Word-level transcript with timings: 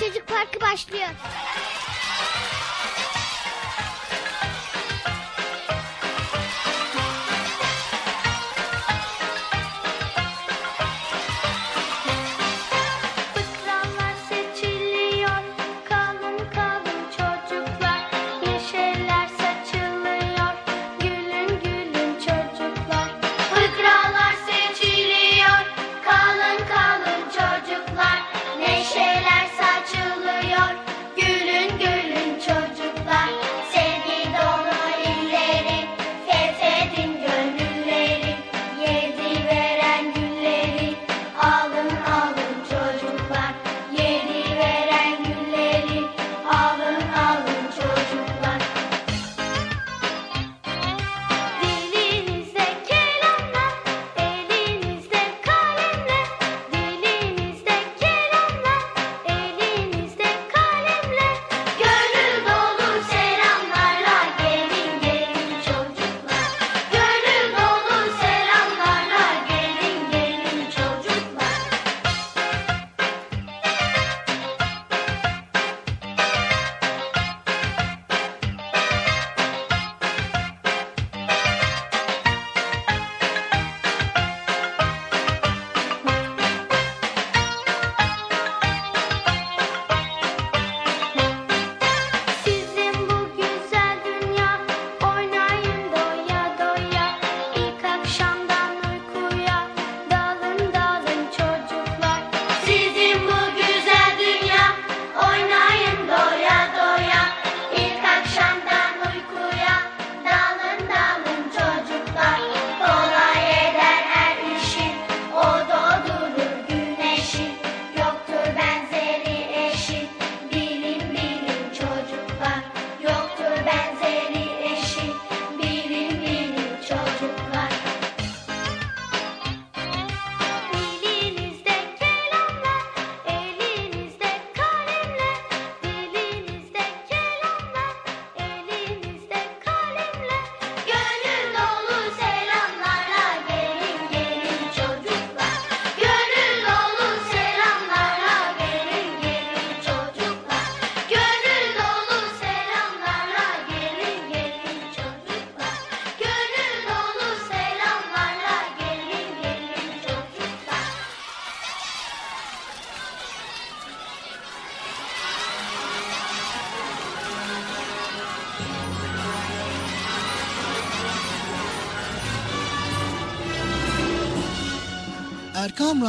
Çocuk 0.00 0.28
parkı 0.28 0.60
başlıyor. 0.60 1.08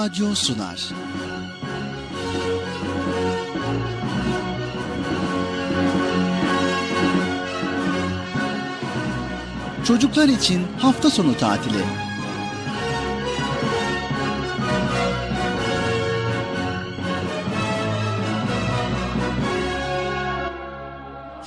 Radyo 0.02 0.36
sunar. 0.36 0.90
Çocuklar 9.84 10.28
için 10.28 10.68
hafta 10.80 11.10
sonu 11.10 11.38
tatili. 11.38 11.84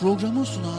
Programı 0.00 0.46
sunan 0.46 0.73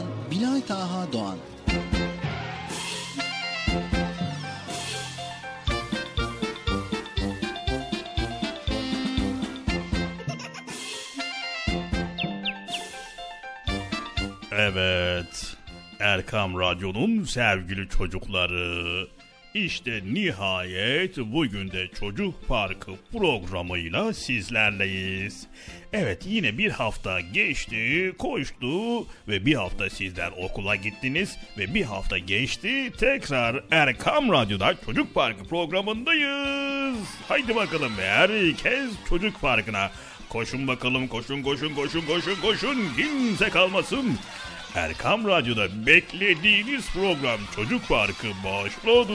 Erkam 16.46 16.60
Radyo'nun 16.60 17.24
sevgili 17.24 17.88
çocukları. 17.88 19.06
İşte 19.54 20.00
nihayet 20.12 21.16
bugün 21.18 21.70
de 21.70 21.88
Çocuk 22.00 22.48
Parkı 22.48 22.92
programıyla 23.12 24.12
sizlerleyiz. 24.12 25.46
Evet 25.92 26.22
yine 26.26 26.58
bir 26.58 26.70
hafta 26.70 27.20
geçti, 27.20 28.12
koştu 28.18 29.00
ve 29.28 29.46
bir 29.46 29.54
hafta 29.54 29.90
sizler 29.90 30.30
okula 30.42 30.76
gittiniz 30.76 31.36
ve 31.58 31.74
bir 31.74 31.84
hafta 31.84 32.18
geçti 32.18 32.92
tekrar 32.98 33.64
Erkam 33.70 34.32
Radyo'da 34.32 34.74
Çocuk 34.84 35.14
Parkı 35.14 35.44
programındayız. 35.44 36.98
Haydi 37.28 37.56
bakalım 37.56 37.92
herkes 37.98 38.90
Çocuk 39.08 39.40
Parkı'na. 39.40 39.90
Koşun 40.28 40.68
bakalım 40.68 41.08
koşun 41.08 41.42
koşun 41.42 41.74
koşun 41.74 42.06
koşun 42.06 42.40
koşun 42.42 42.76
kimse 42.96 43.50
kalmasın. 43.50 44.18
Erkam 44.76 45.26
Radyo'da 45.28 45.86
beklediğiniz 45.86 46.90
program 46.90 47.40
Çocuk 47.54 47.88
Parkı 47.88 48.28
başladı. 48.44 49.14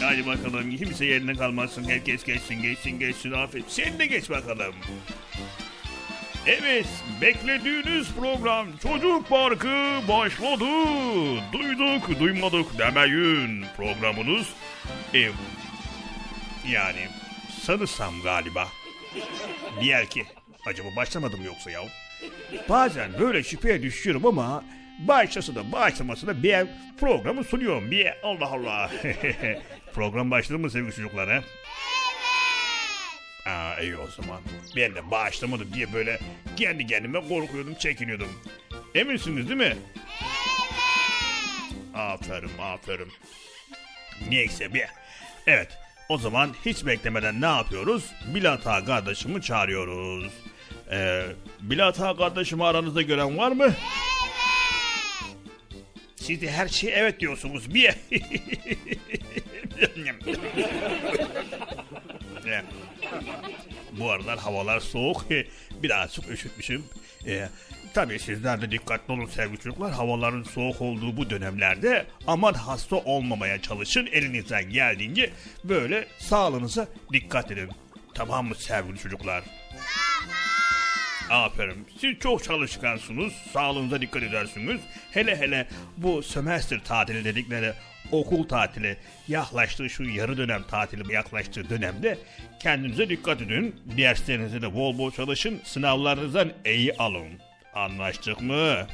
Hadi 0.00 0.26
bakalım 0.26 0.76
kimse 0.76 1.04
yerine 1.04 1.34
kalmasın. 1.34 1.84
Herkes 1.84 2.24
geçsin 2.24 2.62
geçsin 2.62 2.98
geçsin. 2.98 3.32
Aferin. 3.32 3.64
Sen 3.68 3.98
de 3.98 4.06
geç 4.06 4.30
bakalım. 4.30 4.74
Evet, 6.46 6.86
beklediğiniz 7.20 8.08
program 8.20 8.66
Çocuk 8.82 9.28
Parkı 9.28 10.00
başladı. 10.08 10.66
Duyduk, 11.52 12.20
duymadık 12.20 12.78
demeyin. 12.78 13.64
Programınız 13.76 14.46
ev. 15.14 15.32
Yani 16.68 17.08
sanırsam 17.62 18.22
galiba. 18.22 18.68
Diğer 19.80 20.06
ki, 20.06 20.26
acaba 20.66 20.88
başlamadım 20.96 21.44
yoksa 21.44 21.70
ya? 21.70 21.80
Bazen 22.68 23.18
böyle 23.18 23.42
şüpheye 23.42 23.82
düşüyorum 23.82 24.26
ama 24.26 24.64
başlasa 24.98 25.54
da 25.54 25.72
başlamasa 25.72 26.26
da 26.26 26.42
bir 26.42 26.66
programı 27.00 27.44
sunuyorum. 27.44 27.90
Bir 27.90 28.06
Allah 28.22 28.46
Allah. 28.46 28.90
Program 29.94 30.30
başladı 30.30 30.58
mı 30.58 30.70
sevgili 30.70 30.94
çocuklar 30.94 31.28
he? 31.28 31.42
Aa 33.50 33.80
iyi 33.80 33.96
o 33.96 34.06
zaman. 34.06 34.40
Ben 34.76 34.94
de 34.94 35.10
başlamadım 35.10 35.68
diye 35.74 35.92
böyle 35.92 36.18
kendi 36.56 36.86
kendime 36.86 37.28
korkuyordum, 37.28 37.74
çekiniyordum. 37.74 38.28
Eminsiniz 38.94 39.48
değil 39.48 39.58
mi? 39.58 39.64
Evet. 39.64 39.76
Aferin, 41.94 42.50
aferin. 42.60 43.08
Neyse 44.30 44.74
bir. 44.74 44.84
Evet, 45.46 45.78
O 46.08 46.18
zaman 46.18 46.54
hiç 46.64 46.86
beklemeden 46.86 47.40
ne 47.40 47.46
yapıyoruz? 47.46 48.12
Bilata 48.34 48.84
kardeşimi 48.84 49.42
çağırıyoruz. 49.42 50.32
Ee, 50.90 51.22
Bilata 51.60 52.16
kardeşimi 52.16 52.64
aranızda 52.64 53.02
gören 53.02 53.38
var 53.38 53.52
mı? 53.52 53.64
Evet. 53.64 53.76
Siz 56.16 56.40
de 56.40 56.50
her 56.50 56.68
şeye 56.68 56.92
evet 56.96 57.20
diyorsunuz. 57.20 57.74
Bir. 57.74 57.90
Bu 63.92 64.10
aralar 64.10 64.38
havalar 64.38 64.80
soğuk. 64.80 65.24
Birazcık 65.82 66.30
üşütmüşüm. 66.30 66.84
Ee, 67.26 67.48
tabii 67.94 68.18
sizler 68.18 68.60
de 68.60 68.70
dikkatli 68.70 69.12
olun 69.12 69.26
sevgili 69.26 69.58
çocuklar. 69.58 69.92
Havaların 69.92 70.42
soğuk 70.42 70.80
olduğu 70.80 71.16
bu 71.16 71.30
dönemlerde 71.30 72.06
aman 72.26 72.54
hasta 72.54 72.96
olmamaya 72.96 73.62
çalışın. 73.62 74.06
Elinizden 74.06 74.70
geldiğince 74.70 75.30
böyle 75.64 76.06
sağlığınıza 76.18 76.88
dikkat 77.12 77.50
edin. 77.50 77.70
Tamam 78.14 78.46
mı 78.46 78.54
sevgili 78.54 78.98
çocuklar? 78.98 79.44
Aferin. 81.30 81.86
Siz 82.00 82.18
çok 82.18 82.44
çalışkansınız. 82.44 83.32
Sağlığınıza 83.52 84.00
dikkat 84.00 84.22
edersiniz. 84.22 84.80
Hele 85.10 85.36
hele 85.36 85.68
bu 85.96 86.22
sömestr 86.22 86.78
tatili 86.84 87.24
dedikleri 87.24 87.72
okul 88.12 88.48
tatili 88.48 88.96
yaklaştığı 89.28 89.90
şu 89.90 90.04
yarı 90.04 90.36
dönem 90.36 90.62
tatili 90.62 91.12
yaklaştığı 91.12 91.70
dönemde 91.70 92.18
kendinize 92.60 93.08
dikkat 93.08 93.42
edin. 93.42 93.80
Derslerinizi 93.84 94.62
de 94.62 94.74
bol 94.74 94.98
bol 94.98 95.10
çalışın. 95.10 95.60
Sınavlarınızdan 95.64 96.52
iyi 96.66 96.94
alın. 96.94 97.28
Anlaştık 97.74 98.40
mı? 98.40 98.54
Anlaştık. 98.54 98.86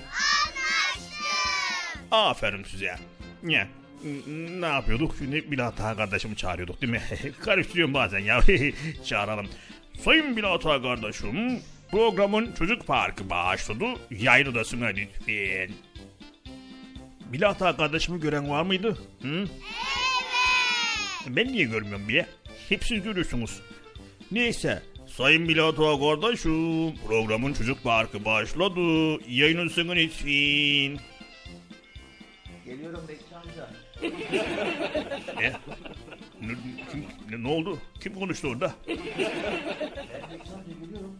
Aferin 2.10 2.64
size. 2.64 2.96
Ne? 3.42 3.66
Ne 4.60 4.66
yapıyorduk? 4.66 5.14
Şimdi 5.18 5.50
Bilata 5.50 5.96
kardeşimi 5.96 6.36
çağırıyorduk 6.36 6.82
değil 6.82 6.92
mi? 6.92 7.02
Karıştırıyorum 7.44 7.94
bazen 7.94 8.18
ya. 8.18 8.40
Çağıralım. 9.04 9.48
Sayın 10.04 10.36
Bilata 10.36 10.82
kardeşim, 10.82 11.60
programın 11.92 12.52
çocuk 12.52 12.86
parkı 12.86 13.30
başladı. 13.30 13.84
Yayın 14.10 14.46
odasına 14.46 14.86
lütfen. 14.86 15.70
Bilata 17.32 17.76
kardeşimi 17.76 18.20
gören 18.20 18.50
var 18.50 18.62
mıydı? 18.62 18.98
Hı? 19.22 19.28
Evet. 19.38 19.48
Ben 21.36 21.52
niye 21.52 21.64
görmüyorum 21.64 22.08
bile? 22.08 22.26
Hep 22.68 22.84
siz 22.84 23.02
görüyorsunuz. 23.02 23.60
Neyse. 24.32 24.82
Sayın 25.06 25.48
Bilata 25.48 25.82
kardeşim, 26.00 26.94
programın 27.06 27.52
çocuk 27.52 27.82
parkı 27.84 28.24
başladı. 28.24 28.80
Yayın 29.28 29.58
odasına 29.58 29.92
lütfen. 29.92 30.98
Geliyorum 32.66 33.00
Bekçi 33.08 33.36
amca. 33.36 33.70
Ne? 35.40 35.52
Ne, 36.48 36.54
kim- 36.92 37.04
ne, 37.30 37.42
ne 37.42 37.48
oldu? 37.48 37.78
Kim 38.02 38.14
konuştu 38.14 38.48
orada? 38.48 38.74
Bekçi 38.88 39.02
amca 40.54 40.72
geliyorum. 40.82 41.16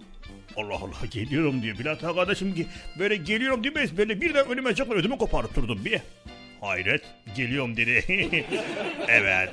Allah 0.57 0.75
Allah 0.75 1.07
geliyorum 1.11 1.63
diyor. 1.63 1.79
Bilal 1.79 1.97
kardeşim 1.97 2.55
ki 2.55 2.67
böyle 2.99 3.17
geliyorum 3.17 3.65
demez. 3.65 3.97
Böyle 3.97 4.21
birden 4.21 4.49
önüme 4.49 4.75
çıkıp 4.75 4.93
ödümü 4.93 5.19
koparttırdım 5.19 5.85
bir. 5.85 6.01
Hayret 6.61 7.03
geliyorum 7.37 7.77
dedi. 7.77 8.05
evet. 9.09 9.53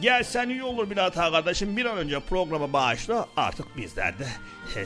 Gelsen 0.00 0.48
iyi 0.48 0.62
olur 0.62 0.90
Bilal 0.90 1.10
kardeşim. 1.10 1.76
Bir 1.76 1.84
an 1.84 1.96
önce 1.98 2.20
programa 2.20 2.72
bağışla. 2.72 3.26
Artık 3.36 3.76
bizler 3.76 4.18
de 4.18 4.26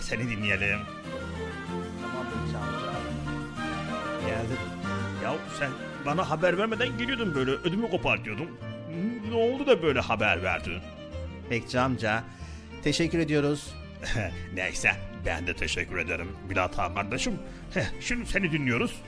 seni 0.01 0.31
dinleyelim. 0.31 0.79
Geldin. 4.27 4.59
Ya 5.23 5.35
sen 5.59 5.71
bana 6.07 6.31
haber 6.31 6.59
vermeden 6.59 6.99
geliyordun 6.99 7.35
böyle 7.35 7.51
ödümü 7.51 7.91
kopartıyordun. 7.91 8.49
Ne 9.29 9.35
oldu 9.35 9.67
da 9.67 9.83
böyle 9.83 10.01
haber 10.01 10.43
verdin? 10.43 10.79
Bekçi 11.51 11.81
amca. 11.81 12.25
Teşekkür 12.85 13.19
ediyoruz. 13.19 13.75
Neyse 14.55 14.91
ben 15.27 15.47
de 15.47 15.57
teşekkür 15.57 15.99
ederim 15.99 16.29
Bilal 16.51 16.69
Ağa 16.79 16.95
kardeşim. 16.95 17.39
Heh, 17.75 17.85
şimdi 18.01 18.27
seni 18.27 18.53
dinliyoruz. 18.53 19.03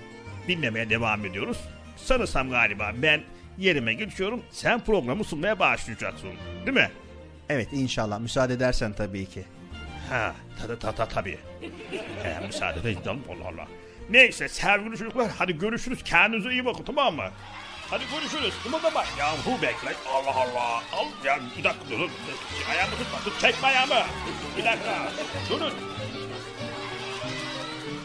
Dinlemeye 0.48 0.90
devam 0.90 1.26
ediyoruz. 1.26 1.58
Sanırsam 1.96 2.50
galiba 2.50 2.92
ben 3.02 3.22
yerime 3.58 3.94
geçiyorum. 3.94 4.42
Sen 4.50 4.80
programı 4.80 5.24
sunmaya 5.24 5.58
başlayacaksın. 5.58 6.30
Değil 6.66 6.76
mi? 6.76 6.90
Evet 7.48 7.68
inşallah 7.72 8.20
müsaade 8.20 8.54
edersen 8.54 8.92
tabii 8.92 9.26
ki. 9.26 9.44
Ha, 10.08 10.34
ta 10.58 10.78
ta 10.78 10.92
ta 10.92 11.08
tabii. 11.08 11.38
He, 12.22 12.46
müsaade 12.46 12.94
canım 13.04 13.20
Allah 13.28 13.48
Allah. 13.48 13.66
Neyse 14.10 14.48
sevgili 14.48 14.98
çocuklar 14.98 15.30
hadi 15.38 15.58
görüşürüz. 15.58 16.02
Kendinize 16.04 16.50
iyi 16.50 16.64
bakın 16.64 16.84
tamam 16.84 17.14
mı? 17.16 17.30
Hadi 17.90 18.04
görüşürüz. 18.14 18.54
Kımıldama. 18.62 19.04
Yahu 19.18 19.62
bekle. 19.62 19.94
Allah 20.14 20.36
Allah. 20.36 20.82
Al 20.92 21.06
ya 21.24 21.38
bir 21.58 21.64
dakika 21.64 21.90
durun. 21.90 22.10
Ayağımı 22.70 22.92
tutma. 22.96 23.18
Tut 23.24 23.40
çekme 23.40 23.68
ayağımı. 23.68 24.06
Bir 24.58 24.64
dakika. 24.64 25.08
Durun. 25.50 25.72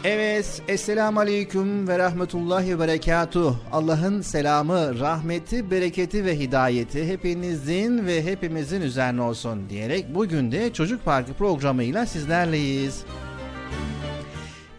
Evet, 0.03 0.61
Esselamu 0.67 1.19
Aleyküm 1.19 1.87
ve 1.87 1.99
Rahmetullahi 1.99 2.75
ve 2.75 2.79
Berekatuh. 2.79 3.55
Allah'ın 3.71 4.21
selamı, 4.21 4.99
rahmeti, 4.99 5.71
bereketi 5.71 6.25
ve 6.25 6.39
hidayeti 6.39 7.07
hepinizin 7.07 8.05
ve 8.07 8.23
hepimizin 8.23 8.81
üzerine 8.81 9.21
olsun 9.21 9.69
diyerek 9.69 10.15
bugün 10.15 10.51
de 10.51 10.73
Çocuk 10.73 11.05
Parkı 11.05 11.33
programıyla 11.33 12.05
sizlerleyiz. 12.05 13.03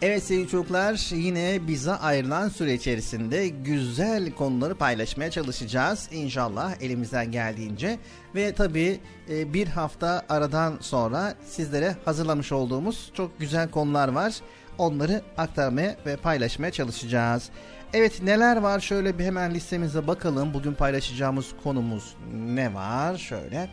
Evet 0.01 0.23
sevgili 0.23 0.47
çocuklar 0.47 1.15
yine 1.15 1.67
bize 1.67 1.91
ayrılan 1.91 2.49
süre 2.49 2.73
içerisinde 2.73 3.47
güzel 3.47 4.31
konuları 4.31 4.75
paylaşmaya 4.75 5.31
çalışacağız 5.31 6.09
inşallah 6.11 6.81
elimizden 6.81 7.31
geldiğince. 7.31 7.99
Ve 8.35 8.53
tabi 8.53 8.99
bir 9.29 9.67
hafta 9.67 10.25
aradan 10.29 10.77
sonra 10.81 11.33
sizlere 11.45 11.95
hazırlamış 12.05 12.51
olduğumuz 12.51 13.11
çok 13.13 13.39
güzel 13.39 13.71
konular 13.71 14.07
var. 14.07 14.35
Onları 14.77 15.21
aktarmaya 15.37 15.95
ve 16.05 16.15
paylaşmaya 16.15 16.71
çalışacağız. 16.71 17.49
Evet 17.93 18.21
neler 18.23 18.57
var? 18.57 18.79
Şöyle 18.79 19.19
bir 19.19 19.25
hemen 19.25 19.53
listemize 19.53 20.07
bakalım. 20.07 20.53
Bugün 20.53 20.73
paylaşacağımız 20.73 21.47
konumuz 21.63 22.15
ne 22.33 22.73
var? 22.73 23.17
Şöyle. 23.17 23.69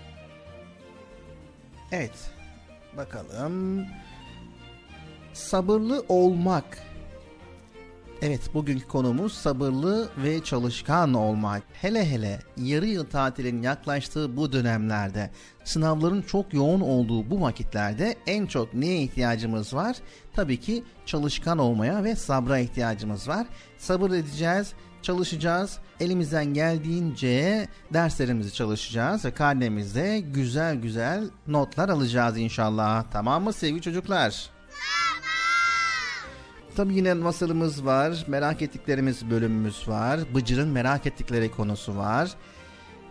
Evet 1.92 2.30
bakalım 2.96 3.86
sabırlı 5.36 6.04
olmak. 6.08 6.78
Evet 8.22 8.54
bugünkü 8.54 8.88
konumuz 8.88 9.32
sabırlı 9.32 10.08
ve 10.16 10.44
çalışkan 10.44 11.14
olmak. 11.14 11.62
Hele 11.72 12.10
hele 12.10 12.40
yarı 12.56 12.86
yıl 12.86 13.04
tatilin 13.04 13.62
yaklaştığı 13.62 14.36
bu 14.36 14.52
dönemlerde 14.52 15.30
sınavların 15.64 16.22
çok 16.22 16.54
yoğun 16.54 16.80
olduğu 16.80 17.30
bu 17.30 17.40
vakitlerde 17.40 18.16
en 18.26 18.46
çok 18.46 18.74
neye 18.74 19.02
ihtiyacımız 19.02 19.74
var? 19.74 19.96
Tabii 20.32 20.60
ki 20.60 20.84
çalışkan 21.06 21.58
olmaya 21.58 22.04
ve 22.04 22.16
sabra 22.16 22.58
ihtiyacımız 22.58 23.28
var. 23.28 23.46
Sabır 23.78 24.10
edeceğiz, 24.10 24.72
çalışacağız. 25.02 25.78
Elimizden 26.00 26.54
geldiğince 26.54 27.68
derslerimizi 27.92 28.52
çalışacağız 28.52 29.24
ve 29.24 29.30
karnemizde 29.30 30.20
güzel 30.20 30.76
güzel 30.76 31.24
notlar 31.46 31.88
alacağız 31.88 32.38
inşallah. 32.38 33.04
Tamam 33.12 33.44
mı 33.44 33.52
sevgili 33.52 33.82
çocuklar? 33.82 34.56
Tabi 36.76 36.94
yine 36.94 37.14
masalımız 37.14 37.86
var, 37.86 38.24
merak 38.26 38.62
ettiklerimiz 38.62 39.30
bölümümüz 39.30 39.88
var, 39.88 40.20
Bıcır'ın 40.34 40.68
merak 40.68 41.06
ettikleri 41.06 41.50
konusu 41.50 41.96
var. 41.96 42.30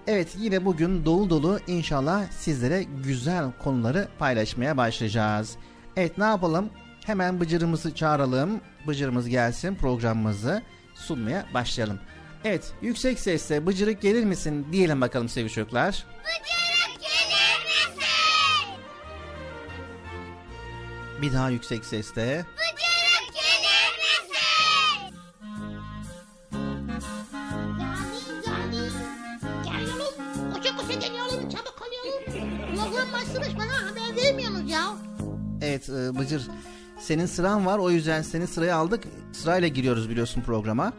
Evet 0.07 0.36
yine 0.38 0.65
bugün 0.65 1.05
dolu 1.05 1.29
dolu 1.29 1.60
inşallah 1.67 2.31
sizlere 2.31 2.84
güzel 2.84 3.51
konuları 3.63 4.07
paylaşmaya 4.19 4.77
başlayacağız. 4.77 5.55
Evet 5.95 6.17
ne 6.17 6.24
yapalım? 6.24 6.69
Hemen 7.05 7.39
Bıcır'ımızı 7.39 7.95
çağıralım. 7.95 8.62
Bıcır'ımız 8.88 9.29
gelsin 9.29 9.75
programımızı 9.75 10.62
sunmaya 10.95 11.45
başlayalım. 11.53 12.00
Evet 12.43 12.74
yüksek 12.81 13.19
sesle 13.19 13.65
Bıcır'ık 13.65 14.01
gelir 14.01 14.24
misin 14.24 14.67
diyelim 14.72 15.01
bakalım 15.01 15.29
sevgili 15.29 15.53
çocuklar. 15.53 16.05
Bıcırık 16.24 17.01
gelir 17.01 17.65
misin? 17.65 18.12
Bir 21.22 21.34
daha 21.34 21.50
yüksek 21.50 21.86
sesle. 21.86 22.45
Bıcırık 22.55 22.84
Evet 35.65 35.89
e, 35.89 36.19
Bıcır 36.19 36.41
senin 37.00 37.25
sıran 37.25 37.65
var 37.65 37.77
o 37.79 37.89
yüzden 37.91 38.22
seni 38.22 38.48
sıraya 38.48 38.75
aldık. 38.75 39.03
Sırayla 39.34 39.67
giriyoruz 39.67 40.10
biliyorsun 40.10 40.41
programa. 40.41 40.93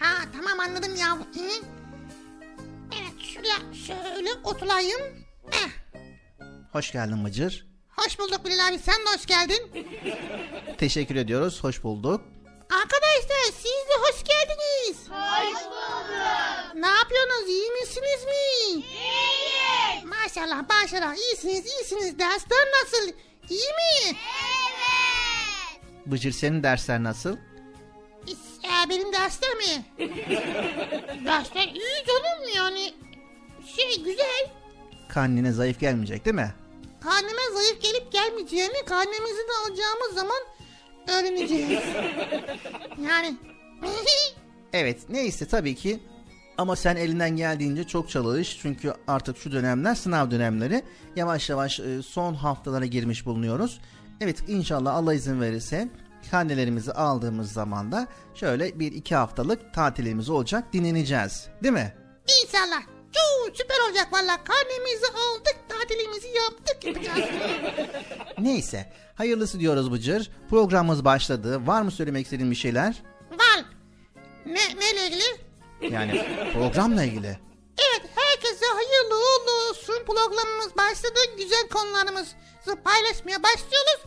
Ha 0.00 0.14
tamam 0.32 0.60
anladım 0.60 0.96
ya. 0.96 1.12
Hı? 1.16 1.64
Evet 3.00 3.20
şuraya 3.34 3.74
şöyle 3.86 4.28
oturayım. 4.44 5.00
Eh, 5.52 5.70
Hoş 6.72 6.92
geldin 6.92 7.24
Bıcır. 7.24 7.66
hoş 7.96 8.18
bulduk 8.18 8.44
Bilal 8.44 8.68
abi 8.68 8.78
sen 8.78 8.94
de 8.94 9.08
hoş 9.16 9.26
geldin. 9.26 9.86
Teşekkür 10.78 11.16
ediyoruz. 11.16 11.64
Hoş 11.64 11.82
bulduk. 11.84 12.20
Arkadaşlar 12.82 13.44
siz 13.56 13.64
de 13.88 13.94
hoş 14.00 14.24
geldiniz. 14.24 14.98
Hoş 15.10 15.54
bulduk. 15.64 16.10
Ne 16.74 16.86
yapıyorsunuz 16.86 17.48
iyi 17.48 17.70
misiniz 17.70 18.24
mi? 18.24 18.32
İyiyim. 18.66 20.08
Maşallah 20.08 20.62
maşallah 20.68 21.14
iyisiniz 21.14 21.66
iyisiniz. 21.66 22.18
Dersler 22.18 22.66
nasıl? 22.82 23.12
İyi 23.50 23.58
mi? 23.68 24.16
Evet. 24.16 25.80
Bıcır 26.06 26.32
senin 26.32 26.62
dersler 26.62 27.02
nasıl? 27.02 27.36
Ee, 28.64 28.88
benim 28.90 29.12
dersler 29.12 29.54
mi? 29.54 29.84
dersler 31.24 31.62
iyi 31.64 32.04
canım 32.06 32.54
yani. 32.56 32.94
Şey 33.76 34.04
güzel. 34.04 34.50
Karnine 35.08 35.52
zayıf 35.52 35.80
gelmeyecek 35.80 36.24
değil 36.24 36.36
mi? 36.36 36.54
Karneme 37.00 37.42
zayıf 37.54 37.82
gelip 37.82 38.12
gelmeyeceğini 38.12 38.84
karnemizi 38.86 39.38
de 39.48 39.52
alacağımız 39.66 40.14
zaman 40.14 40.42
öğreneceğiz. 41.08 41.70
yani. 43.10 43.36
Evet 44.72 44.98
neyse 45.08 45.48
tabii 45.48 45.74
ki 45.74 46.00
ama 46.60 46.76
sen 46.76 46.96
elinden 46.96 47.36
geldiğince 47.36 47.84
çok 47.84 48.08
çalış 48.08 48.58
çünkü 48.62 48.94
artık 49.06 49.38
şu 49.38 49.52
dönemler 49.52 49.94
sınav 49.94 50.30
dönemleri 50.30 50.82
yavaş 51.16 51.50
yavaş 51.50 51.80
e, 51.80 52.02
son 52.02 52.34
haftalara 52.34 52.86
girmiş 52.86 53.26
bulunuyoruz. 53.26 53.80
Evet 54.20 54.48
inşallah 54.48 54.94
Allah 54.94 55.14
izin 55.14 55.40
verirse 55.40 55.88
karnelerimizi 56.30 56.92
aldığımız 56.92 57.52
zaman 57.52 57.92
da 57.92 58.06
şöyle 58.34 58.78
bir 58.78 58.92
iki 58.92 59.14
haftalık 59.14 59.74
tatilimiz 59.74 60.30
olacak 60.30 60.72
dinleneceğiz 60.72 61.48
değil 61.62 61.74
mi? 61.74 61.94
İnşallah. 62.44 62.80
Çok 63.12 63.56
süper 63.56 63.88
olacak 63.88 64.12
valla. 64.12 64.38
Karnemizi 64.44 65.06
aldık, 65.06 65.56
tatilimizi 65.68 66.28
yaptık. 66.28 66.84
Yapacağız. 66.84 67.30
Neyse 68.38 68.92
hayırlısı 69.14 69.60
diyoruz 69.60 69.92
Bıcır 69.92 70.30
programımız 70.50 71.04
başladı 71.04 71.66
var 71.66 71.82
mı 71.82 71.90
söylemek 71.90 72.24
istediğin 72.24 72.50
bir 72.50 72.56
şeyler? 72.56 73.02
Var. 73.30 73.64
Ne, 74.46 74.80
neyle 74.80 75.06
ilgili? 75.06 75.49
Yani 75.80 76.26
programla 76.52 77.04
ilgili. 77.04 77.38
Evet, 77.78 78.10
herkese 78.14 78.66
hayırlı 78.66 79.14
uğurlu 79.14 79.70
olsun. 79.70 79.94
Programımız 80.06 80.76
başladı. 80.76 81.18
Güzel 81.38 81.68
konularımızı 81.68 82.36
paylaşmaya 82.84 83.42
başlıyoruz. 83.42 84.00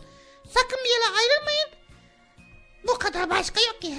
Sakın 0.54 0.78
bir 0.84 0.90
yere 0.90 1.18
ayrılmayın. 1.18 1.68
Bu 2.88 2.98
kadar 2.98 3.30
başka 3.30 3.60
yok 3.60 3.82
ki. 3.82 3.94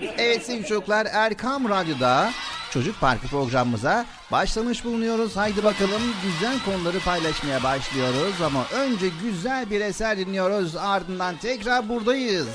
Evet 0.18 0.46
sevgili 0.46 0.66
çocuklar 0.66 1.06
Erkam 1.10 1.68
Radyo'da 1.68 2.32
Çocuk 2.70 3.00
Parkı 3.00 3.26
programımıza 3.26 4.06
başlamış 4.32 4.84
bulunuyoruz. 4.84 5.36
Haydi 5.36 5.64
bakalım 5.64 6.02
güzel 6.24 6.64
konuları 6.64 7.00
paylaşmaya 7.00 7.62
başlıyoruz 7.62 8.40
ama 8.44 8.66
önce 8.72 9.06
güzel 9.22 9.70
bir 9.70 9.80
eser 9.80 10.18
dinliyoruz 10.18 10.76
ardından 10.76 11.36
tekrar 11.36 11.88
buradayız. 11.88 12.48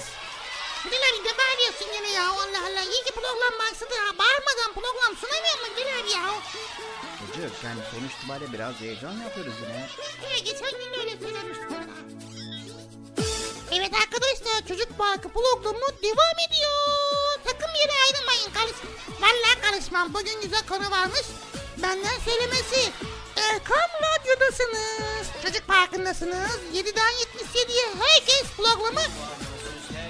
Bilal 0.92 1.25
de 1.25 1.38
bağırıyorsun 1.38 1.88
yine 1.96 2.12
ya. 2.12 2.30
Allah 2.30 2.62
Allah. 2.68 2.82
İyi 2.84 3.04
ki 3.04 3.12
program 3.15 3.60
başladı 3.60 3.94
ya. 3.96 4.18
Bağırmadan 4.20 4.74
program 4.74 5.18
sunamıyor 5.22 5.58
mu 5.62 5.68
Bilal 5.77 6.12
ya? 6.22 6.25
Hocam 7.22 7.51
sen 7.62 7.75
sonuç 7.92 8.12
itibariyle 8.13 8.54
biraz 8.54 8.75
heyecan 8.75 9.13
yapıyoruz 9.24 9.54
yine. 9.62 9.88
He, 10.22 10.39
geçen 10.39 10.72
gün 10.72 11.00
öyle 11.00 11.18
söylemiştim 11.18 11.70
bana. 11.72 11.96
Evet 13.72 13.92
arkadaşlar 13.94 14.68
Çocuk 14.68 14.98
Parkı 14.98 15.30
programı 15.30 15.88
devam 16.04 16.38
ediyor. 16.48 16.75
Bir 17.75 17.80
yere 17.80 17.92
ayrılmayın. 18.06 18.51
Karış 18.54 18.75
Vallahi 19.22 19.62
karışmam. 19.62 20.13
Bugün 20.13 20.42
güzel 20.42 20.65
konu 20.68 20.92
varmış. 20.92 21.25
Benden 21.77 22.20
söylemesi. 22.25 22.92
Erkam 23.36 23.89
Radyo'dasınız. 24.04 25.27
Çocuk 25.44 25.68
Parkı'ndasınız. 25.68 26.60
7'den 26.74 27.13
77'ye 27.13 27.86
herkes 28.00 28.44
programı 28.58 29.01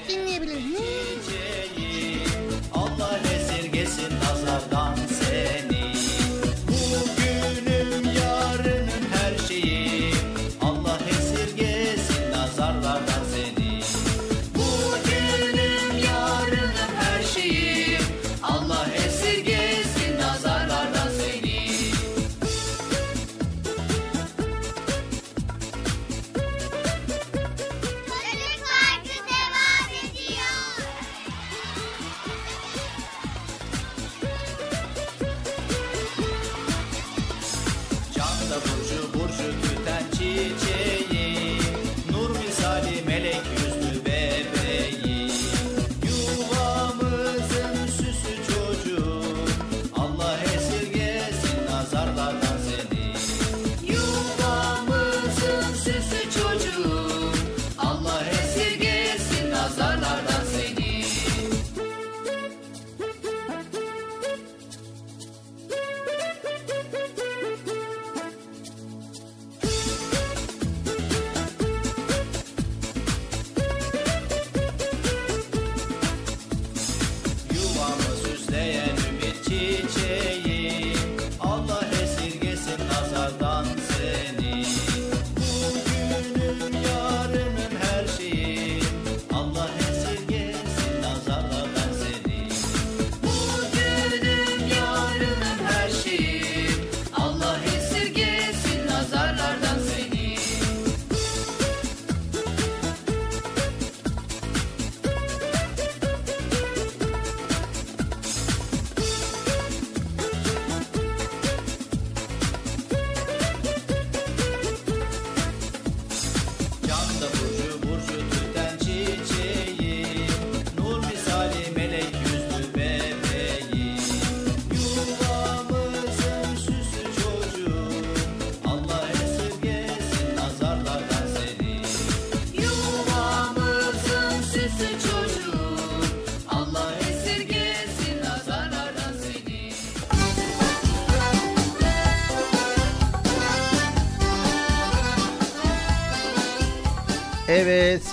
dinleyebilir. 0.09 1.74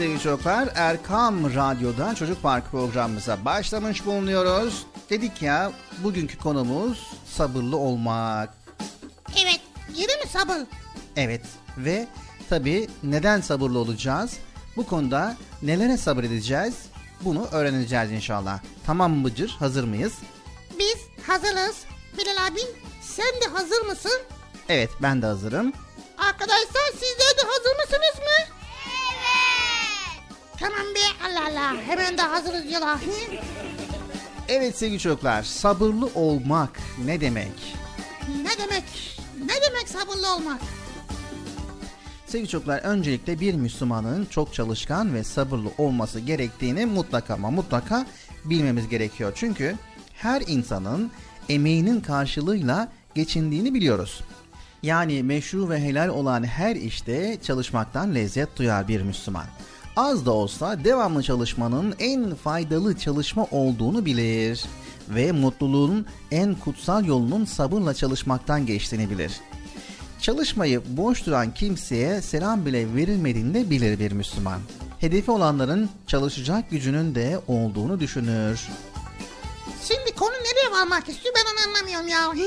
Sevgili 0.03 0.21
çocuklar 0.21 0.69
Erkam 0.75 1.55
Radyo'da 1.55 2.15
Çocuk 2.15 2.43
Parkı 2.43 2.71
programımıza 2.71 3.45
başlamış 3.45 4.07
bulunuyoruz. 4.07 4.87
Dedik 5.11 5.43
ya 5.43 5.73
bugünkü 5.99 6.39
konumuz 6.39 7.11
sabırlı 7.37 7.77
olmak. 7.77 8.55
Evet. 9.43 9.61
Yeri 9.95 10.13
mi 10.13 10.31
sabır? 10.33 10.59
Evet 11.17 11.43
ve 11.79 12.09
tabii 12.49 12.89
neden 13.03 13.41
sabırlı 13.41 13.79
olacağız? 13.79 14.39
Bu 14.77 14.87
konuda 14.87 15.37
nelere 15.63 15.97
sabredeceğiz? 15.97 16.75
Bunu 17.21 17.47
öğreneceğiz 17.53 18.11
inşallah. 18.11 18.61
Tamam 18.87 19.13
mı 19.13 19.25
Bıcır? 19.25 19.57
Hazır 19.59 19.85
mıyız? 19.85 20.13
Biz 20.79 21.27
hazırız. 21.27 21.77
Bilal 22.19 22.47
abi 22.47 22.61
sen 23.03 23.27
de 23.27 23.55
hazır 23.55 23.83
mısın? 23.83 24.21
Evet 24.69 24.91
ben 25.03 25.23
de 25.23 25.27
hazırım. 25.27 25.73
Arkadaşlar 26.19 26.87
sizler 26.93 27.37
de 27.39 27.43
hazır 27.49 27.77
mısınız 27.77 28.19
mı? 28.19 28.62
Tamam 30.63 30.95
be 30.95 31.27
Allah 31.27 31.47
Allah 31.47 31.83
hemen 31.87 32.19
de 32.19 32.23
hazırız. 32.23 32.65
Hı? 32.65 32.99
Evet 34.49 34.79
sevgili 34.79 34.99
çocuklar 34.99 35.43
sabırlı 35.43 36.11
olmak 36.15 36.81
ne 37.05 37.21
demek? 37.21 37.77
Ne 38.29 38.65
demek? 38.65 38.85
Ne 39.47 39.55
demek 39.69 39.89
sabırlı 39.89 40.35
olmak? 40.35 40.61
Sevgili 42.27 42.49
çocuklar 42.49 42.79
öncelikle 42.79 43.41
bir 43.41 43.55
Müslümanın 43.55 44.25
çok 44.25 44.55
çalışkan 44.55 45.15
ve 45.15 45.25
sabırlı 45.25 45.69
olması 45.79 46.21
gerektiğini 46.21 46.87
mutlaka 46.87 47.35
ama 47.35 47.51
mutlaka 47.51 48.07
bilmemiz 48.45 48.89
gerekiyor. 48.89 49.33
Çünkü 49.35 49.77
her 50.15 50.43
insanın 50.47 51.11
emeğinin 51.49 52.01
karşılığıyla 52.01 52.93
geçindiğini 53.15 53.75
biliyoruz. 53.75 54.21
Yani 54.83 55.23
meşru 55.23 55.71
ve 55.71 55.81
helal 55.81 56.09
olan 56.09 56.45
her 56.45 56.77
işte 56.77 57.39
çalışmaktan 57.43 58.15
lezzet 58.15 58.57
duyar 58.59 58.89
bir 58.89 59.03
Müslüman. 59.03 59.47
Az 59.97 60.27
da 60.27 60.31
olsa 60.31 60.85
devamlı 60.85 61.23
çalışmanın 61.23 61.95
en 61.99 62.35
faydalı 62.35 62.99
çalışma 62.99 63.47
olduğunu 63.51 64.05
bilir 64.05 64.65
ve 65.09 65.33
mutluluğun 65.33 66.07
en 66.31 66.55
kutsal 66.55 67.05
yolunun 67.05 67.45
sabırla 67.45 67.95
çalışmaktan 67.95 68.67
geçtiğini 68.67 69.11
bilir. 69.11 69.33
Çalışmayı 70.21 70.83
boş 70.87 71.27
duran 71.27 71.55
kimseye 71.55 72.23
selam 72.23 72.67
bile 72.67 72.95
verilmediğini 72.95 73.55
de 73.55 73.71
bilir 73.71 73.99
bir 73.99 74.13
Müslüman. 74.13 74.61
Hedefi 74.99 75.31
olanların 75.31 75.91
çalışacak 76.07 76.71
gücünün 76.71 77.15
de 77.15 77.41
olduğunu 77.49 78.01
düşünür. 78.01 78.69
Şimdi 79.83 80.15
konu 80.15 80.33
nereye 80.33 80.81
varmak 80.81 81.09
istiyor 81.09 81.35
ben 81.37 81.53
onu 81.53 81.71
anlamıyorum 81.77 82.09
ya. 82.09 82.47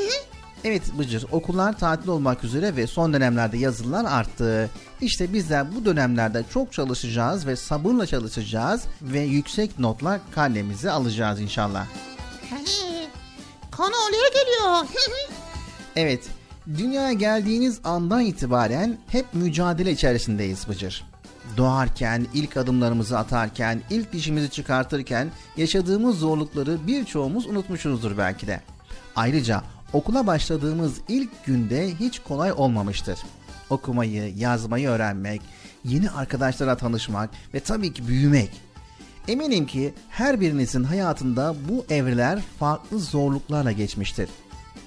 Evet 0.63 0.83
Bıcır, 0.97 1.25
okullar 1.31 1.79
tatil 1.79 2.07
olmak 2.07 2.43
üzere 2.43 2.75
ve 2.75 2.87
son 2.87 3.13
dönemlerde 3.13 3.57
yazılılar 3.57 4.05
arttı. 4.05 4.69
İşte 5.01 5.33
bizler 5.33 5.75
bu 5.75 5.85
dönemlerde 5.85 6.43
çok 6.53 6.73
çalışacağız 6.73 7.47
ve 7.47 7.55
sabırla 7.55 8.05
çalışacağız 8.05 8.83
ve 9.01 9.19
yüksek 9.19 9.79
notla 9.79 10.19
karnemizi 10.35 10.91
alacağız 10.91 11.39
inşallah. 11.39 11.85
konu 13.71 13.93
oraya 14.09 14.27
geliyor. 14.29 14.85
Evet, 15.97 16.23
dünyaya 16.77 17.13
geldiğiniz 17.13 17.79
andan 17.83 18.21
itibaren 18.21 18.97
hep 19.07 19.25
mücadele 19.33 19.91
içerisindeyiz 19.91 20.67
Bıcır. 20.67 21.03
Doğarken, 21.57 22.27
ilk 22.33 22.57
adımlarımızı 22.57 23.17
atarken, 23.17 23.81
ilk 23.89 24.13
dişimizi 24.13 24.49
çıkartırken 24.49 25.31
yaşadığımız 25.57 26.19
zorlukları 26.19 26.87
birçoğumuz 26.87 27.45
unutmuşuzdur 27.47 28.17
belki 28.17 28.47
de. 28.47 28.61
Ayrıca 29.15 29.63
okula 29.93 30.27
başladığımız 30.27 30.93
ilk 31.07 31.45
günde 31.45 31.95
hiç 31.99 32.19
kolay 32.19 32.51
olmamıştır. 32.51 33.19
Okumayı, 33.69 34.33
yazmayı 34.37 34.89
öğrenmek, 34.89 35.41
yeni 35.83 36.09
arkadaşlara 36.11 36.77
tanışmak 36.77 37.29
ve 37.53 37.59
tabii 37.59 37.93
ki 37.93 38.07
büyümek. 38.07 38.51
Eminim 39.27 39.65
ki 39.65 39.93
her 40.09 40.41
birinizin 40.41 40.83
hayatında 40.83 41.55
bu 41.69 41.85
evreler 41.89 42.41
farklı 42.59 42.99
zorluklarla 42.99 43.71
geçmiştir. 43.71 44.29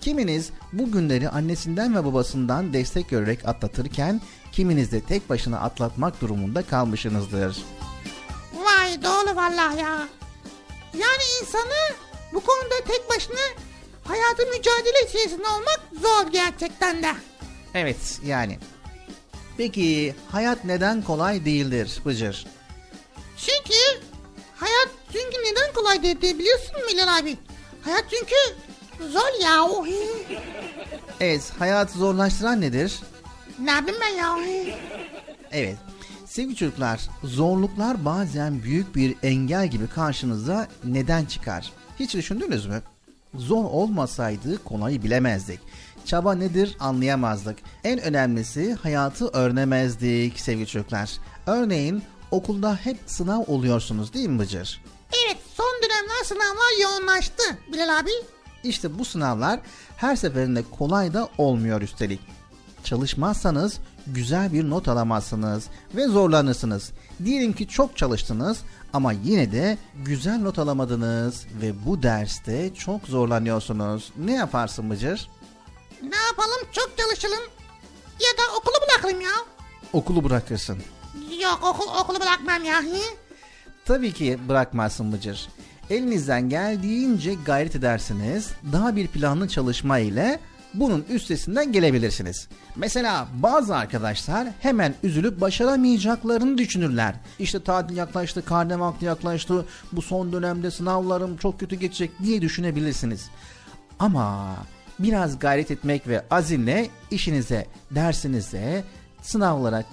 Kiminiz 0.01 0.51
bu 0.73 0.93
günleri 0.93 1.29
annesinden 1.29 1.95
ve 1.95 2.05
babasından 2.05 2.73
destek 2.73 3.09
görerek 3.09 3.49
atlatırken 3.49 4.21
kiminiz 4.53 4.93
de 4.93 5.01
tek 5.01 5.31
başına 5.31 5.61
atlatmak 5.61 6.21
durumunda 6.21 6.63
kalmışsınızdır. 6.63 7.63
Vay 8.55 9.03
doğru 9.03 9.37
vallahi 9.37 9.81
ya. 9.81 10.09
Yani 10.95 11.23
insanı 11.43 11.97
bu 12.33 12.41
konuda 12.41 12.75
tek 12.87 13.11
başına 13.11 13.41
hayatı 14.05 14.47
mücadele 14.47 15.09
içerisinde 15.09 15.49
olmak 15.49 15.81
zor 16.03 16.33
gerçekten 16.33 17.03
de. 17.03 17.13
Evet 17.75 18.21
yani. 18.25 18.59
Peki 19.57 20.15
hayat 20.31 20.65
neden 20.65 21.03
kolay 21.03 21.45
değildir 21.45 22.01
Bıcır? 22.07 22.47
Çünkü 23.37 24.05
hayat 24.57 24.89
çünkü 25.13 25.37
neden 25.39 25.73
kolay 25.75 26.03
değil 26.03 26.21
diye 26.21 26.39
biliyorsun 26.39 26.77
mu 26.77 26.83
Bilal 26.93 27.19
abi? 27.19 27.37
Hayat 27.83 28.05
çünkü 28.11 28.35
zor 29.13 29.43
ya. 29.43 29.69
Evet 31.21 31.53
hayatı 31.59 31.99
zorlaştıran 31.99 32.61
nedir? 32.61 32.99
Ne 33.59 33.71
yapayım 33.71 34.01
ben 34.01 34.17
ya? 34.17 34.39
Evet. 35.53 35.77
Sevgili 36.27 36.57
çocuklar, 36.57 37.01
zorluklar 37.25 38.05
bazen 38.05 38.63
büyük 38.63 38.97
bir 38.97 39.15
engel 39.23 39.69
gibi 39.69 39.89
karşınıza 39.89 40.69
neden 40.85 41.25
çıkar? 41.25 41.73
Hiç 42.01 42.15
düşündünüz 42.15 42.67
mü? 42.67 42.83
Zor 43.35 43.65
olmasaydı 43.65 44.65
kolayı 44.65 45.03
bilemezdik. 45.03 45.61
Çaba 46.09 46.35
nedir 46.35 46.77
anlayamazdık. 46.81 47.59
En 47.85 48.01
önemlisi 48.01 48.75
hayatı 48.75 49.29
öğrenemezdik 49.29 50.41
sevgili 50.41 50.67
çocuklar. 50.67 51.11
Örneğin 51.47 52.03
okulda 52.31 52.77
hep 52.77 52.97
sınav 53.07 53.41
oluyorsunuz 53.47 54.13
değil 54.13 54.29
mi 54.29 54.39
Bıcır? 54.39 54.83
Evet 55.27 55.37
son 55.55 55.81
dönemler 55.83 56.25
sınavlar 56.25 56.83
yoğunlaştı 56.83 57.43
Bilal 57.73 57.99
abi. 57.99 58.11
İşte 58.65 58.99
bu 58.99 59.05
sınavlar 59.05 59.61
her 59.97 60.17
seferinde 60.17 60.63
kolay 60.79 61.15
da 61.15 61.29
olmuyor 61.39 61.83
üstelik. 61.83 62.21
Çalışmazsanız 62.85 63.79
güzel 64.07 64.53
bir 64.53 64.71
not 64.71 64.89
alamazsınız 64.89 65.67
ve 65.97 66.07
zorlanırsınız. 66.07 66.93
Diyelim 67.25 67.53
ki 67.53 67.69
çok 67.69 67.97
çalıştınız 67.97 68.59
ama 68.93 69.13
yine 69.13 69.53
de 69.53 69.79
güzel 70.05 70.39
not 70.39 70.59
alamadınız 70.59 71.47
ve 71.63 71.87
bu 71.87 72.03
derste 72.03 72.75
çok 72.75 73.07
zorlanıyorsunuz. 73.07 74.13
Ne 74.17 74.33
yaparsın 74.33 74.91
Bıcır? 74.91 75.29
Ne 76.03 76.17
yapalım 76.17 76.69
çok 76.73 76.99
çalışalım 76.99 77.45
ya 78.21 78.39
da 78.39 78.57
okulu 78.57 78.75
bırakalım 78.89 79.21
ya. 79.21 79.31
Okulu 79.93 80.25
bırakırsın. 80.25 80.79
Yok 81.43 81.61
okul, 81.65 82.01
okulu 82.01 82.21
bırakmam 82.21 82.65
ya. 82.65 82.83
Hı? 82.83 82.99
Tabii 83.85 84.13
ki 84.13 84.39
bırakmazsın 84.49 85.13
Bıcır. 85.13 85.49
Elinizden 85.91 86.49
geldiğince 86.49 87.35
gayret 87.35 87.77
edersiniz. 87.77 88.51
Daha 88.73 88.97
bir 88.97 89.09
planlı 89.09 89.49
çalışma 89.49 89.99
ile 89.99 90.41
bunun 90.75 91.05
üstesinden 91.09 91.73
gelebilirsiniz. 91.73 92.49
Mesela 92.77 93.29
bazı 93.35 93.77
arkadaşlar 93.77 94.49
hemen 94.61 94.95
üzülüp 95.03 95.41
başaramayacaklarını 95.41 96.59
düşünürler. 96.59 97.15
İşte 97.39 97.65
tatil 97.65 97.97
yaklaştı, 97.97 98.45
karne 98.45 98.81
vakti 98.81 99.05
yaklaştı, 99.05 99.67
bu 99.93 100.03
son 100.03 100.33
dönemde 100.33 100.71
sınavlarım 100.71 101.37
çok 101.37 101.61
kötü 101.61 101.77
geçecek 101.77 102.11
diye 102.23 102.43
düşünebilirsiniz. 102.43 103.31
Ama 103.99 104.57
biraz 104.99 105.39
gayret 105.39 105.71
etmek 105.71 106.09
ve 106.09 106.25
azimle 106.31 106.89
işinize, 107.11 107.67
dersinize, 107.91 108.85
sınavlara 109.23 109.85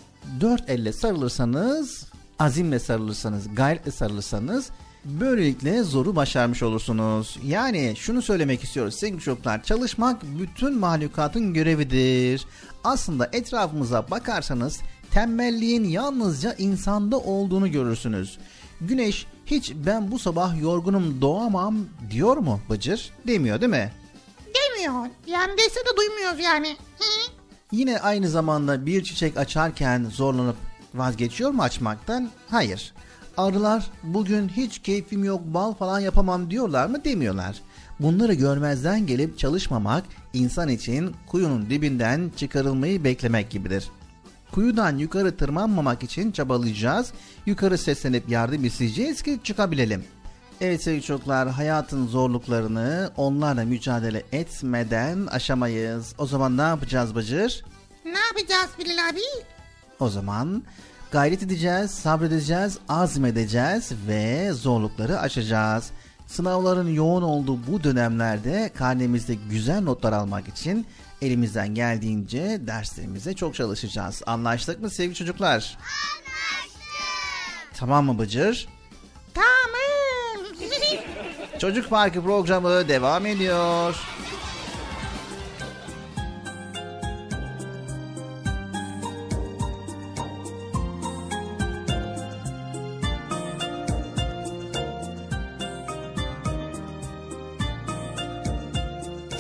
dört 0.42 0.70
elle 0.70 0.94
sarılırsanız, 0.94 2.06
azimle 2.40 2.80
sarılırsanız, 2.80 3.56
gayretle 3.56 3.92
sarılırsanız 3.92 4.70
Böylelikle 5.06 5.84
zoru 5.84 6.16
başarmış 6.16 6.64
olursunuz. 6.64 7.40
Yani 7.46 7.94
şunu 7.98 8.22
söylemek 8.22 8.64
istiyoruz 8.64 8.96
sevgili 8.96 9.22
çocuklar. 9.22 9.64
Çalışmak 9.64 10.24
bütün 10.24 10.80
mahlukatın 10.80 11.54
görevidir. 11.54 12.46
Aslında 12.84 13.30
etrafımıza 13.34 14.12
bakarsanız 14.12 14.80
tembelliğin 15.12 15.84
yalnızca 15.84 16.54
insanda 16.54 17.18
olduğunu 17.20 17.72
görürsünüz. 17.72 18.38
Güneş 18.82 19.26
hiç 19.46 19.74
ben 19.86 20.12
bu 20.12 20.20
sabah 20.20 20.62
yorgunum 20.62 21.22
doğamam 21.22 21.78
diyor 22.12 22.38
mu 22.38 22.60
Bıcır? 22.70 23.10
Demiyor 23.28 23.62
değil 23.62 23.72
mi? 23.72 23.92
Demiyor. 24.56 25.06
Yani 25.28 25.58
dese 25.58 25.80
de 25.80 25.98
duymuyoruz 25.98 26.40
yani. 26.40 26.78
Yine 27.72 28.00
aynı 28.00 28.30
zamanda 28.30 28.86
bir 28.86 29.04
çiçek 29.04 29.38
açarken 29.38 30.06
zorlanıp 30.06 30.56
vazgeçiyor 30.94 31.52
mu 31.52 31.64
açmaktan? 31.64 32.30
Hayır. 32.50 32.94
Arılar 33.38 33.92
bugün 34.04 34.50
hiç 34.50 34.80
keyfim 34.80 35.24
yok 35.24 35.42
bal 35.46 35.74
falan 35.74 36.00
yapamam 36.00 36.52
diyorlar 36.52 36.88
mı 36.88 37.04
demiyorlar. 37.04 37.62
Bunları 38.00 38.34
görmezden 38.34 39.08
gelip 39.08 39.40
çalışmamak 39.40 40.04
insan 40.34 40.70
için 40.70 41.16
kuyunun 41.28 41.70
dibinden 41.70 42.32
çıkarılmayı 42.38 43.04
beklemek 43.04 43.50
gibidir. 43.50 43.90
Kuyudan 44.52 44.98
yukarı 44.98 45.38
tırmanmamak 45.38 46.04
için 46.04 46.32
çabalayacağız. 46.32 47.14
Yukarı 47.46 47.78
seslenip 47.78 48.30
yardım 48.30 48.66
isteyeceğiz 48.66 49.22
ki 49.22 49.40
çıkabilelim. 49.44 50.04
Evet 50.62 50.84
sevgili 50.84 51.04
çocuklar 51.04 51.50
hayatın 51.50 52.08
zorluklarını 52.08 53.12
onlarla 53.18 53.66
mücadele 53.66 54.24
etmeden 54.32 55.26
aşamayız. 55.26 56.16
O 56.18 56.26
zaman 56.26 56.58
ne 56.58 56.62
yapacağız 56.62 57.16
Bıcır? 57.16 57.66
Ne 58.06 58.20
yapacağız 58.20 58.70
Bilal 58.80 59.10
abi? 59.10 59.20
O 60.00 60.10
zaman 60.10 60.64
gayret 61.12 61.44
edeceğiz, 61.44 61.92
sabredeceğiz, 61.92 62.78
azmedeceğiz 62.90 63.92
ve 64.08 64.52
zorlukları 64.52 65.20
aşacağız. 65.20 65.92
Sınavların 66.28 66.88
yoğun 66.94 67.22
olduğu 67.22 67.68
bu 67.68 67.84
dönemlerde 67.84 68.72
karnemizde 68.78 69.36
güzel 69.50 69.82
notlar 69.82 70.14
almak 70.14 70.48
için 70.48 70.88
elimizden 71.22 71.68
geldiğince 71.68 72.62
derslerimize 72.68 73.34
çok 73.34 73.56
çalışacağız. 73.56 74.22
Anlaştık 74.26 74.82
mı 74.82 74.90
sevgili 74.90 75.16
çocuklar? 75.16 75.78
Anlaştık. 75.78 76.82
Tamam 77.74 78.06
mı 78.06 78.20
Bıcır? 78.20 78.68
Tamam. 79.34 79.85
Çocuk 81.60 81.90
Parkı 81.90 82.24
programı 82.24 82.88
devam 82.88 83.26
ediyor. 83.26 83.96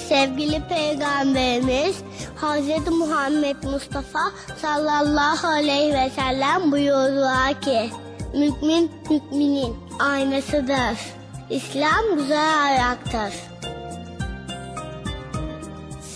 Sevgili 0.10 0.64
Peygamberimiz 0.70 1.96
Hz. 2.36 2.88
Muhammed 2.92 3.56
Mustafa 3.64 4.20
sallallahu 4.62 5.48
aleyhi 5.48 5.94
ve 5.94 6.10
sellem 6.10 6.72
buyurdular 6.72 7.62
ki 7.62 7.90
Mümin 8.34 8.92
müminin 9.10 9.76
aynasıdır. 10.00 11.15
İslam 11.50 12.16
güzel 12.16 12.64
ayaktır. 12.64 13.34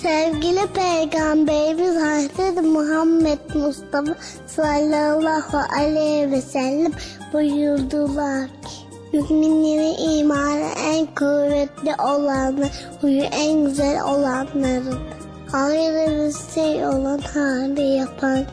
Sevgili 0.01 0.67
Peygamberimiz 0.73 1.95
Hazreti 1.95 2.61
Muhammed 2.61 3.39
Mustafa 3.55 4.15
sallallahu 4.47 5.57
aleyhi 5.77 6.31
ve 6.31 6.41
sellem 6.41 6.91
buyurdular 7.33 8.47
ki 8.47 8.89
Müminlerin 9.13 10.19
imanı 10.19 10.69
en 10.93 11.05
kuvvetli 11.15 11.95
olanlar, 12.01 12.69
huyu 13.01 13.23
en 13.23 13.65
güzel 13.65 14.03
olanların. 14.03 14.99
Hayırlı 15.51 16.27
bir 16.27 16.53
şey 16.53 16.85
olan 16.85 17.19
hali 17.33 17.81
yapan 17.81 18.45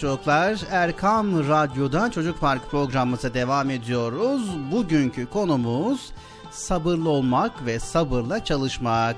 çocuklar 0.00 0.60
Erkam 0.70 1.48
Radyo'da 1.48 2.10
Çocuk 2.10 2.40
Park 2.40 2.70
programımıza 2.70 3.34
devam 3.34 3.70
ediyoruz. 3.70 4.42
Bugünkü 4.72 5.30
konumuz 5.30 6.12
sabırlı 6.50 7.08
olmak 7.08 7.66
ve 7.66 7.78
sabırla 7.78 8.44
çalışmak. 8.44 9.16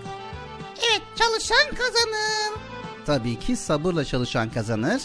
Evet 0.90 1.02
çalışan 1.16 1.74
kazanır. 1.74 2.60
Tabii 3.06 3.38
ki 3.38 3.56
sabırla 3.56 4.04
çalışan 4.04 4.50
kazanır 4.50 5.02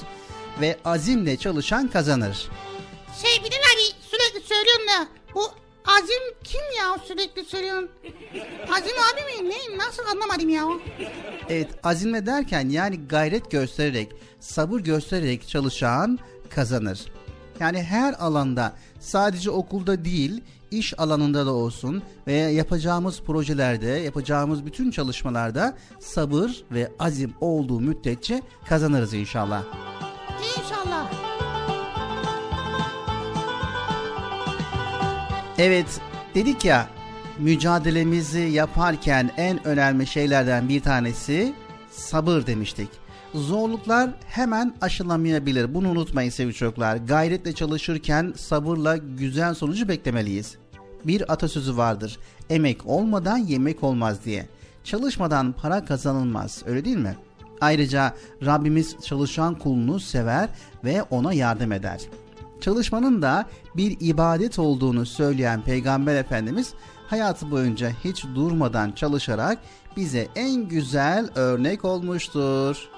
ve 0.62 0.78
azimle 0.86 1.38
çalışan 1.38 1.88
kazanır. 1.88 2.48
Şey 3.22 3.44
Bilal 3.44 3.58
abi 3.58 4.08
sürekli 4.10 4.48
söylüyorum 4.48 4.88
da 4.88 5.08
bu 5.36 5.42
Azim 5.88 6.34
kim 6.44 6.62
ya 6.78 6.98
sürekli 7.08 7.46
söylüyorsun? 7.46 7.90
Azim 8.72 8.96
abi 9.14 9.44
mi? 9.44 9.50
Ne? 9.50 9.78
Nasıl 9.78 10.04
anlamadım 10.04 10.50
ya? 10.50 10.64
Evet 11.50 11.70
azimle 11.84 12.26
derken 12.26 12.70
yani 12.70 13.08
gayret 13.08 13.52
göstererek, 13.52 14.12
sabır 14.40 14.80
göstererek 14.80 15.48
çalışan 15.48 16.20
kazanır. 16.50 17.06
Yani 17.60 17.84
her 17.84 18.14
alanda 18.14 18.74
sadece 19.00 19.52
okulda 19.52 20.06
değil 20.06 20.44
iş 20.72 21.00
alanında 21.00 21.46
da 21.46 21.54
olsun 21.54 22.04
veya 22.28 22.50
yapacağımız 22.50 23.22
projelerde, 23.22 23.88
yapacağımız 23.88 24.66
bütün 24.66 24.92
çalışmalarda 24.92 25.78
sabır 26.00 26.64
ve 26.72 26.92
azim 27.00 27.34
olduğu 27.42 27.80
müddetçe 27.80 28.42
kazanırız 28.70 29.14
inşallah. 29.14 29.64
İnşallah. 30.58 31.12
Evet 35.58 36.02
dedik 36.36 36.66
ya 36.66 36.88
mücadelemizi 37.40 38.40
yaparken 38.40 39.32
en 39.38 39.68
önemli 39.68 40.08
şeylerden 40.08 40.70
bir 40.70 40.82
tanesi 40.82 41.54
sabır 41.92 42.46
demiştik. 42.46 42.90
Zorluklar 43.34 44.10
hemen 44.28 44.76
aşılamayabilir. 44.82 45.74
Bunu 45.74 45.90
unutmayın 45.90 46.30
sevgili 46.30 46.54
çocuklar. 46.56 46.96
Gayretle 46.98 47.54
çalışırken 47.54 48.34
sabırla 48.38 48.98
güzel 48.98 49.54
sonucu 49.54 49.88
beklemeliyiz. 49.88 50.58
Bir 51.06 51.34
atasözü 51.34 51.78
vardır. 51.78 52.20
Emek 52.50 52.86
olmadan 52.86 53.38
yemek 53.38 53.84
olmaz 53.84 54.26
diye. 54.26 54.48
Çalışmadan 54.84 55.52
para 55.52 55.86
kazanılmaz. 55.86 56.64
Öyle 56.66 56.86
değil 56.86 56.98
mi? 56.98 57.16
Ayrıca 57.62 58.14
Rabbimiz 58.46 58.96
çalışan 59.06 59.56
kulunu 59.56 60.00
sever 60.00 60.50
ve 60.84 61.02
ona 61.04 61.34
yardım 61.34 61.72
eder. 61.72 62.02
Çalışmanın 62.62 63.22
da 63.22 63.46
bir 63.76 63.98
ibadet 64.00 64.60
olduğunu 64.60 65.06
söyleyen 65.06 65.62
Peygamber 65.62 66.16
Efendimiz 66.16 66.74
hayatı 67.08 67.52
boyunca 67.52 67.90
hiç 68.04 68.26
durmadan 68.36 68.92
çalışarak 68.92 69.60
bize 69.98 70.28
en 70.36 70.68
güzel 70.68 71.30
örnek 71.36 71.86
olmuştur. 71.86 72.90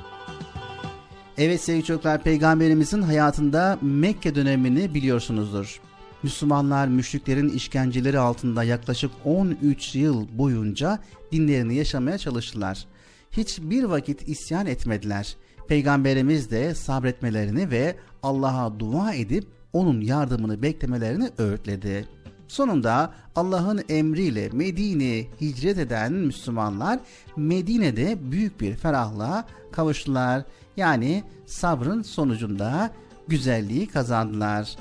Evet 1.39 1.61
sevgili 1.61 1.83
çocuklar 1.85 2.23
peygamberimizin 2.23 3.01
hayatında 3.01 3.79
Mekke 3.81 4.35
dönemini 4.35 4.93
biliyorsunuzdur. 4.93 5.81
Müslümanlar 6.23 6.87
müşriklerin 6.87 7.49
işkenceleri 7.49 8.19
altında 8.19 8.63
yaklaşık 8.63 9.11
13 9.25 9.95
yıl 9.95 10.27
boyunca 10.37 10.99
dinlerini 11.31 11.75
yaşamaya 11.75 12.17
çalıştılar. 12.17 12.85
Hiçbir 13.31 13.83
vakit 13.83 14.27
isyan 14.29 14.65
etmediler. 14.65 15.35
Peygamberimiz 15.67 16.51
de 16.51 16.75
sabretmelerini 16.75 17.71
ve 17.71 17.95
Allah'a 18.23 18.79
dua 18.79 19.13
edip 19.13 19.47
onun 19.73 20.01
yardımını 20.01 20.61
beklemelerini 20.61 21.29
öğütledi. 21.37 22.05
Sonunda 22.47 23.13
Allah'ın 23.35 23.81
emriyle 23.89 24.49
Medine'ye 24.53 25.27
hicret 25.41 25.77
eden 25.77 26.13
Müslümanlar 26.13 26.99
Medine'de 27.37 28.31
büyük 28.31 28.61
bir 28.61 28.75
ferahlığa 28.75 29.45
kavuştular. 29.71 30.43
Yani 30.79 31.23
sabrın 31.45 32.01
sonucunda 32.01 32.91
güzelliği 33.27 33.87
kazandılar. 33.87 34.77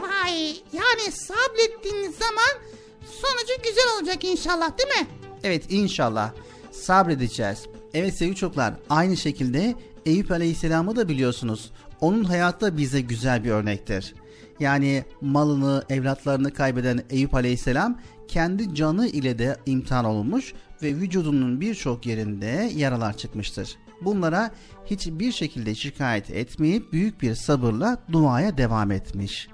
Vay 0.00 0.32
yani 0.72 1.12
sabrettiğiniz 1.12 2.14
zaman 2.14 2.62
sonucu 3.00 3.62
güzel 3.64 3.84
olacak 3.98 4.24
inşallah 4.24 4.78
değil 4.78 5.00
mi? 5.00 5.06
Evet 5.42 5.64
inşallah 5.68 6.32
sabredeceğiz. 6.70 7.66
Evet 7.94 8.14
sevgili 8.14 8.36
çocuklar 8.36 8.74
aynı 8.90 9.16
şekilde 9.16 9.74
Eyüp 10.06 10.30
Aleyhisselam'ı 10.30 10.96
da 10.96 11.08
biliyorsunuz. 11.08 11.72
Onun 12.00 12.24
hayatı 12.24 12.66
da 12.66 12.76
bize 12.76 13.00
güzel 13.00 13.44
bir 13.44 13.50
örnektir. 13.50 14.14
Yani 14.60 15.04
malını, 15.20 15.84
evlatlarını 15.88 16.52
kaybeden 16.52 17.02
Eyüp 17.10 17.34
Aleyhisselam 17.34 18.00
kendi 18.28 18.74
canı 18.74 19.06
ile 19.06 19.38
de 19.38 19.56
imtihan 19.66 20.04
olmuş 20.04 20.54
ve 20.82 20.94
vücudunun 20.94 21.60
birçok 21.60 22.06
yerinde 22.06 22.70
yaralar 22.76 23.16
çıkmıştır. 23.16 23.76
Bunlara 24.04 24.50
hiçbir 24.86 25.32
şekilde 25.32 25.74
şikayet 25.74 26.30
etmeyip 26.30 26.92
büyük 26.92 27.22
bir 27.22 27.34
sabırla 27.34 27.98
duaya 28.12 28.58
devam 28.58 28.90
etmiş. 28.90 29.48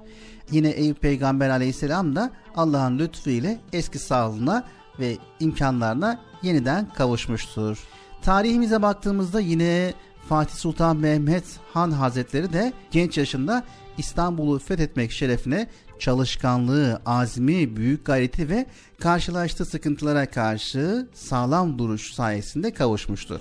Yine 0.50 0.68
Eyüp 0.68 1.00
Peygamber 1.00 1.50
aleyhisselam 1.50 2.16
da 2.16 2.30
Allah'ın 2.56 2.98
lütfu 2.98 3.30
ile 3.30 3.60
eski 3.72 3.98
sağlığına 3.98 4.64
ve 4.98 5.16
imkanlarına 5.40 6.20
yeniden 6.42 6.88
kavuşmuştur. 6.94 7.78
Tarihimize 8.22 8.82
baktığımızda 8.82 9.40
yine 9.40 9.94
Fatih 10.28 10.54
Sultan 10.54 10.96
Mehmet 10.96 11.44
Han 11.72 11.90
Hazretleri 11.90 12.52
de 12.52 12.72
genç 12.90 13.18
yaşında 13.18 13.64
İstanbul'u 13.98 14.58
fethetmek 14.58 15.12
şerefine 15.12 15.66
çalışkanlığı, 15.98 17.02
azmi, 17.06 17.76
büyük 17.76 18.06
gayreti 18.06 18.48
ve 18.48 18.66
karşılaştığı 19.00 19.64
sıkıntılara 19.64 20.30
karşı 20.30 21.08
sağlam 21.14 21.78
duruş 21.78 22.14
sayesinde 22.14 22.74
kavuşmuştur. 22.74 23.40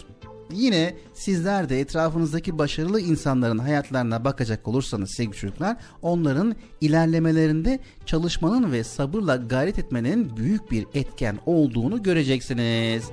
Yine 0.51 0.95
sizler 1.13 1.69
de 1.69 1.79
etrafınızdaki 1.79 2.58
başarılı 2.58 3.01
insanların 3.01 3.58
hayatlarına 3.58 4.25
bakacak 4.25 4.67
olursanız 4.67 5.12
sevgili 5.12 5.36
çocuklar, 5.36 5.77
onların 6.01 6.55
ilerlemelerinde 6.81 7.79
çalışmanın 8.05 8.71
ve 8.71 8.84
sabırla 8.84 9.36
gayret 9.36 9.79
etmenin 9.79 10.38
büyük 10.38 10.71
bir 10.71 10.86
etken 10.93 11.38
olduğunu 11.45 12.03
göreceksiniz. 12.03 13.05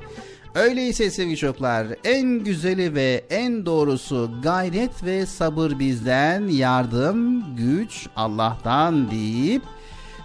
Öyleyse 0.55 1.11
sevgili 1.11 1.37
çocuklar 1.37 1.87
en 2.05 2.45
güzeli 2.45 2.95
ve 2.95 3.25
en 3.31 3.67
doğrusu 3.67 4.31
gayret 4.43 5.05
ve 5.05 5.27
sabır 5.27 5.79
bizden 5.79 6.49
yardım, 6.49 7.45
güç 7.57 8.07
Allah'tan 8.17 9.11
deyip 9.11 9.63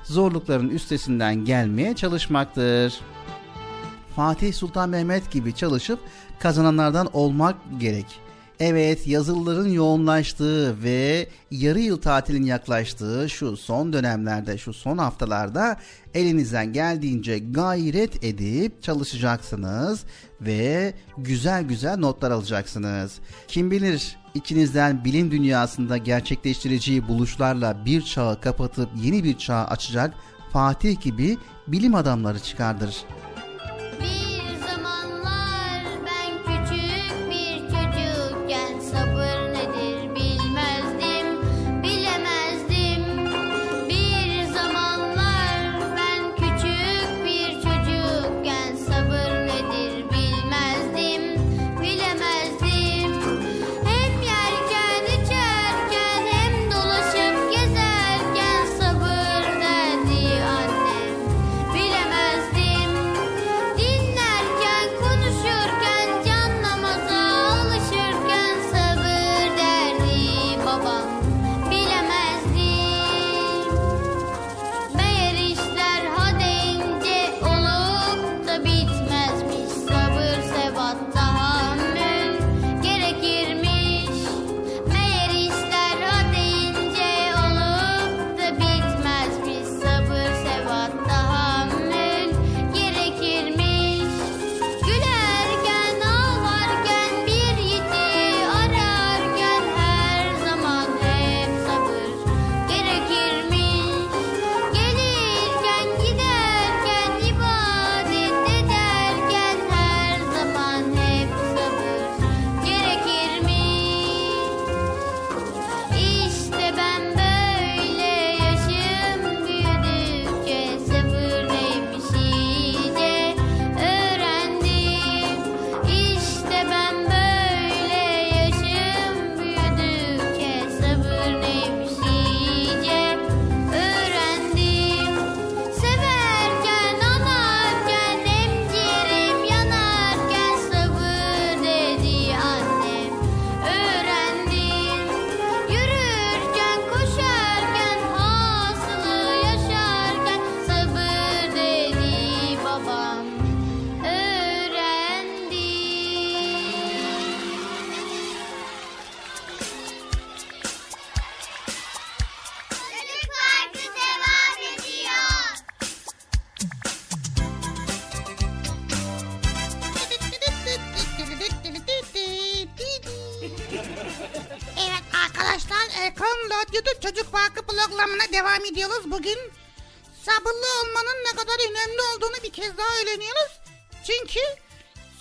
zorlukların 0.03 0.69
üstesinden 0.69 1.45
gelmeye 1.45 1.95
çalışmaktır. 1.95 3.01
Fatih 4.15 4.53
Sultan 4.53 4.89
Mehmet 4.89 5.31
gibi 5.31 5.55
çalışıp 5.55 5.99
kazananlardan 6.39 7.09
olmak 7.13 7.55
gerek. 7.79 8.05
Evet 8.59 9.07
yazılıların 9.07 9.69
yoğunlaştığı 9.69 10.83
ve 10.83 11.27
yarı 11.51 11.79
yıl 11.79 12.01
tatilin 12.01 12.43
yaklaştığı 12.43 13.29
şu 13.29 13.57
son 13.57 13.93
dönemlerde, 13.93 14.57
şu 14.57 14.73
son 14.73 14.97
haftalarda 14.97 15.77
elinizden 16.13 16.73
geldiğince 16.73 17.39
gayret 17.39 18.23
edip 18.23 18.83
çalışacaksınız 18.83 20.03
ve 20.41 20.93
güzel 21.17 21.63
güzel 21.63 21.97
notlar 21.97 22.31
alacaksınız. 22.31 23.19
Kim 23.47 23.71
bilir 23.71 24.17
içinizden 24.33 25.05
bilim 25.05 25.31
dünyasında 25.31 25.97
gerçekleştireceği 25.97 27.07
buluşlarla 27.07 27.85
bir 27.85 28.01
çağı 28.01 28.41
kapatıp 28.41 28.89
yeni 29.03 29.23
bir 29.23 29.37
çağ 29.37 29.65
açacak 29.65 30.13
Fatih 30.53 31.01
gibi 31.01 31.37
bilim 31.67 31.95
adamları 31.95 32.39
çıkardır. 32.39 32.95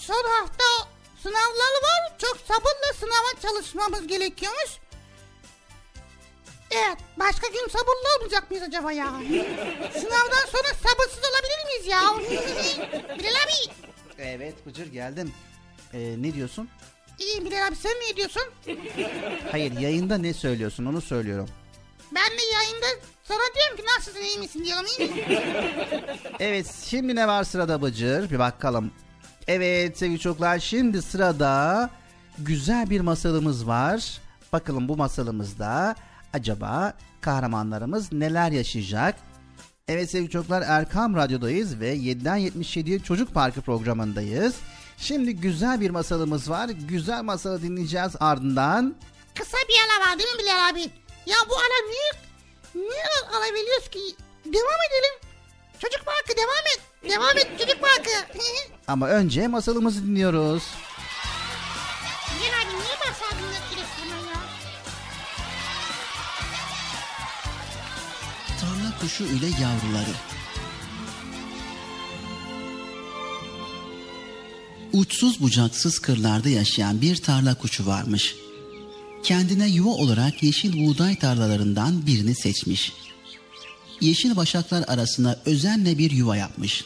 Son 0.06 0.24
hafta 0.40 0.64
sınavlar 1.22 1.74
var. 1.82 2.18
Çok 2.18 2.36
sabırla 2.48 2.92
sınava 3.00 3.40
çalışmamız 3.42 4.06
gerekiyormuş. 4.06 4.70
Evet, 6.70 6.98
başka 7.18 7.48
gün 7.48 7.68
sabırlı 7.68 8.16
olmayacak 8.16 8.50
mıyız 8.50 8.66
acaba 8.68 8.92
ya? 8.92 9.06
Sınavdan 9.92 10.46
sonra 10.52 10.74
sabırsız 10.82 11.20
olabilir 11.30 11.64
miyiz 11.66 11.86
ya? 11.86 12.00
Bilal 13.18 13.30
abi. 13.30 13.72
Evet 14.18 14.66
Bıcır 14.66 14.86
geldim. 14.86 15.32
Ee, 15.94 16.14
ne 16.18 16.34
diyorsun? 16.34 16.68
İyiyim 17.18 17.44
Bilal 17.44 17.66
abi 17.66 17.76
sen 17.76 17.92
ne 17.92 18.16
diyorsun? 18.16 18.42
Hayır 19.50 19.72
yayında 19.80 20.18
ne 20.18 20.34
söylüyorsun 20.34 20.86
onu 20.86 21.00
söylüyorum. 21.00 21.48
Ben 22.14 22.30
de 22.38 22.42
yayında 22.54 22.86
sana 23.24 23.54
diyorum 23.54 23.76
ki 23.76 23.82
nasılsın 23.96 24.20
iyi 24.20 24.38
misin 24.38 24.64
diyorum 24.64 24.86
iyi 24.98 25.08
misin? 25.08 25.24
Evet 26.40 26.66
şimdi 26.84 27.16
ne 27.16 27.28
var 27.28 27.44
sırada 27.44 27.82
Bıcır 27.82 28.30
bir 28.30 28.38
bakalım. 28.38 28.92
Evet 29.48 29.98
sevgili 29.98 30.18
çocuklar 30.18 30.58
şimdi 30.58 31.02
sırada 31.02 31.90
güzel 32.38 32.90
bir 32.90 33.00
masalımız 33.00 33.66
var. 33.66 34.20
Bakalım 34.52 34.88
bu 34.88 34.96
masalımızda 34.96 35.94
acaba 36.32 36.94
kahramanlarımız 37.20 38.12
neler 38.12 38.50
yaşayacak? 38.50 39.16
Evet 39.88 40.10
sevgili 40.10 40.30
çocuklar 40.30 40.62
Erkam 40.66 41.16
Radyo'dayız 41.16 41.80
ve 41.80 41.96
7'den 41.96 42.36
77 42.36 43.02
Çocuk 43.02 43.34
Parkı 43.34 43.60
programındayız. 43.60 44.54
Şimdi 44.98 45.36
güzel 45.36 45.80
bir 45.80 45.90
masalımız 45.90 46.50
var. 46.50 46.68
Güzel 46.68 47.22
masalı 47.22 47.62
dinleyeceğiz 47.62 48.12
ardından. 48.20 48.94
Kısa 49.34 49.56
bir 49.68 49.74
ara 49.86 50.10
var 50.10 50.18
değil 50.18 50.28
mi 50.32 50.38
Bilal 50.42 50.68
abi? 50.70 50.80
Ya 51.26 51.36
bu 51.50 51.54
ara 51.56 51.88
niye, 51.88 52.12
niye 52.86 53.04
ara 53.36 53.54
veriyoruz 53.54 53.88
ki? 53.90 54.00
Devam 54.44 54.80
edelim. 54.88 55.35
Çocuk 55.80 56.06
parkı 56.06 56.36
devam 56.36 56.66
et. 56.76 56.80
Devam 57.10 57.38
et 57.38 57.60
çocuk 57.60 57.80
parkı. 57.80 58.10
Ama 58.88 59.08
önce 59.08 59.48
masalımızı 59.48 60.06
dinliyoruz. 60.06 60.62
Bilal 62.36 62.62
abi 62.62 62.74
niye 62.76 62.96
başladın 63.00 63.52
telefonuna 63.70 64.30
ya? 64.30 64.40
Tarla 68.60 68.98
kuşu 69.00 69.24
ile 69.24 69.46
yavruları. 69.46 70.14
Uçsuz 74.92 75.40
bucaksız 75.42 75.98
kırlarda 75.98 76.48
yaşayan 76.48 77.00
bir 77.00 77.16
tarla 77.16 77.54
kuşu 77.54 77.86
varmış. 77.86 78.36
Kendine 79.22 79.68
yuva 79.68 79.90
olarak 79.90 80.42
yeşil 80.42 80.86
buğday 80.86 81.18
tarlalarından 81.18 82.06
birini 82.06 82.34
seçmiş. 82.34 82.92
Yeşil 84.00 84.36
başaklar 84.36 84.84
arasına 84.88 85.36
özenle 85.46 85.98
bir 85.98 86.10
yuva 86.10 86.36
yapmış. 86.36 86.84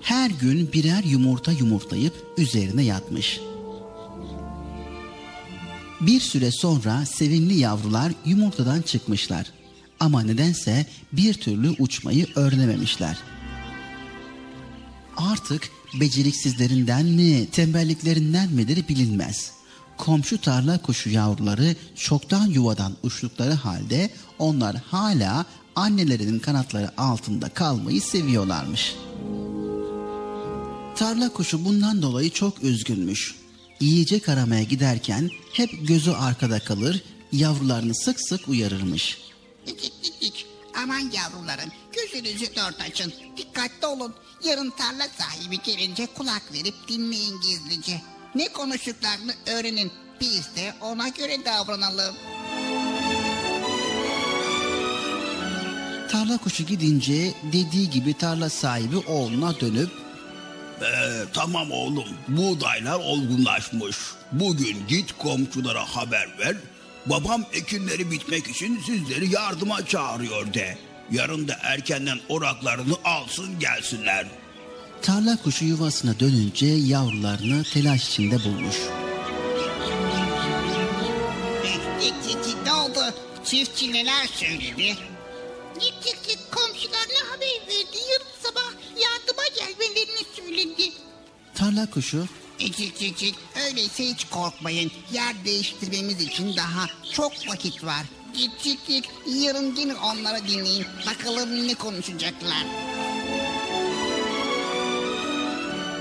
Her 0.00 0.30
gün 0.30 0.72
birer 0.72 1.04
yumurta 1.04 1.52
yumurtlayıp 1.52 2.14
üzerine 2.38 2.82
yatmış. 2.82 3.40
Bir 6.00 6.20
süre 6.20 6.50
sonra 6.50 7.06
sevimli 7.06 7.54
yavrular 7.54 8.12
yumurtadan 8.24 8.82
çıkmışlar. 8.82 9.46
Ama 10.00 10.22
nedense 10.22 10.86
bir 11.12 11.34
türlü 11.34 11.70
uçmayı 11.78 12.26
öğrenememişler. 12.34 13.18
Artık 15.16 15.70
beceriksizlerinden 16.00 17.06
mi, 17.06 17.46
tembelliklerinden 17.46 18.50
midir 18.52 18.88
bilinmez. 18.88 19.52
Komşu 19.96 20.40
tarla 20.40 20.78
kuşu 20.78 21.10
yavruları 21.10 21.76
çoktan 21.94 22.46
yuvadan 22.46 22.96
uçtukları 23.02 23.52
halde 23.52 24.10
onlar 24.38 24.76
hala 24.76 25.46
annelerinin 25.76 26.38
kanatları 26.38 27.00
altında 27.00 27.48
kalmayı 27.48 28.00
seviyorlarmış. 28.00 28.94
Tarla 30.96 31.28
kuşu 31.28 31.64
bundan 31.64 32.02
dolayı 32.02 32.30
çok 32.30 32.62
üzgünmüş. 32.62 33.34
Yiyecek 33.80 34.28
aramaya 34.28 34.62
giderken 34.62 35.30
hep 35.52 35.70
gözü 35.88 36.10
arkada 36.10 36.60
kalır, 36.60 37.02
yavrularını 37.32 37.94
sık 37.94 38.20
sık 38.20 38.48
uyarırmış. 38.48 39.18
İk 39.66 39.84
ik 39.84 40.14
ik. 40.20 40.46
Aman 40.82 41.10
yavrularım 41.12 41.70
gözünüzü 41.92 42.56
dört 42.56 42.80
açın. 42.80 43.12
Dikkatli 43.36 43.86
olun. 43.86 44.14
Yarın 44.44 44.70
tarla 44.70 45.08
sahibi 45.18 45.62
gelince 45.62 46.06
kulak 46.06 46.52
verip 46.52 46.74
dinleyin 46.88 47.40
gizlice. 47.40 48.02
Ne 48.34 48.48
konuştuklarını 48.48 49.34
öğrenin. 49.46 49.92
Biz 50.20 50.56
de 50.56 50.74
ona 50.80 51.08
göre 51.08 51.44
davranalım. 51.44 52.14
Tarla 56.10 56.38
kuşu 56.38 56.62
gidince 56.62 57.34
dediği 57.52 57.90
gibi 57.90 58.14
tarla 58.14 58.50
sahibi 58.50 58.96
oğluna 58.96 59.60
dönüp 59.60 59.90
Ee, 60.82 61.24
tamam 61.32 61.70
oğlum 61.70 62.08
buğdaylar 62.28 62.98
olgunlaşmış. 62.98 63.96
Bugün 64.32 64.76
git 64.88 65.12
komşulara 65.18 65.84
haber 65.84 66.28
ver. 66.38 66.56
Babam 67.06 67.44
ekinleri 67.52 68.10
bitmek 68.10 68.46
için 68.46 68.80
sizleri 68.86 69.34
yardıma 69.34 69.86
çağırıyor 69.86 70.54
de. 70.54 70.78
Yarın 71.10 71.48
da 71.48 71.56
erkenden 71.62 72.18
oraklarını 72.28 72.94
alsın 73.04 73.58
gelsinler. 73.58 74.26
tarla 75.02 75.36
kuşu 75.36 75.64
yuvasına 75.64 76.20
dönünce 76.20 76.66
yavrularını 76.66 77.64
telaş 77.64 78.08
içinde 78.08 78.44
bulmuş. 78.44 78.76
Ne 82.64 82.72
oldu? 82.72 83.14
Çiftçi 83.44 83.92
neler 83.92 84.26
söyledi? 84.26 84.96
Git 85.74 85.94
git 86.04 86.28
git 86.28 86.38
komşularına 86.50 87.32
haber 87.32 87.60
verdi. 87.68 87.98
Yarın 88.12 88.32
sabah 88.42 88.72
yardıma 88.96 89.42
gelmelerini 89.56 90.26
söyledi. 90.36 90.92
Tarla 91.54 91.90
kuşu 91.90 92.26
İk 92.58 92.80
ik 92.80 93.02
ik 93.02 93.22
ik. 93.22 93.34
Öyleyse 93.66 94.04
hiç 94.04 94.24
korkmayın. 94.24 94.92
Yer 95.12 95.44
değiştirmemiz 95.44 96.20
için 96.20 96.56
daha 96.56 96.86
çok 97.12 97.32
vakit 97.48 97.84
var. 97.84 98.02
Git 98.34 98.64
git 98.64 98.86
git. 98.86 99.04
Yarın 99.26 99.76
yine 99.76 99.94
onlara 99.94 100.48
dinleyin. 100.48 100.86
Bakalım 101.06 101.68
ne 101.68 101.74
konuşacaklar. 101.74 102.66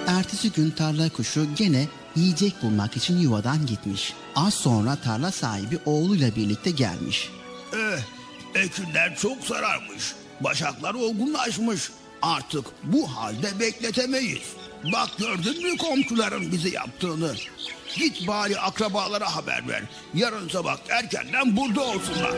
ertesi 0.10 0.52
gün 0.52 0.72
tarla 0.72 1.10
kuşu 1.10 1.56
gene 1.56 1.88
yiyecek 2.16 2.64
bulmak 2.64 2.98
için 2.98 3.18
yuvadan 3.18 3.66
gitmiş. 3.66 4.14
Az 4.36 4.54
sonra 4.54 4.96
tarla 4.96 5.32
sahibi 5.32 5.80
oğluyla 5.86 6.36
birlikte 6.36 6.72
gelmiş. 6.72 7.30
Eh, 7.74 8.00
ekinler 8.56 9.16
çok 9.16 9.44
sararmış. 9.44 10.16
Başaklar 10.42 10.94
olgunlaşmış. 10.94 11.92
Artık 12.22 12.66
bu 12.84 13.08
halde 13.16 13.60
bekletemeyiz. 13.60 14.44
Bak 14.94 15.10
gördün 15.18 15.64
mü 15.64 15.78
komşuların 15.78 16.52
bize 16.52 16.70
yaptığını? 16.70 17.34
Git 17.96 18.28
bari 18.28 18.60
akrabalara 18.60 19.36
haber 19.36 19.68
ver. 19.68 19.84
Yarın 20.14 20.50
sabah 20.50 20.78
erkenden 20.90 21.58
burada 21.58 21.82
olsunlar. 21.82 22.34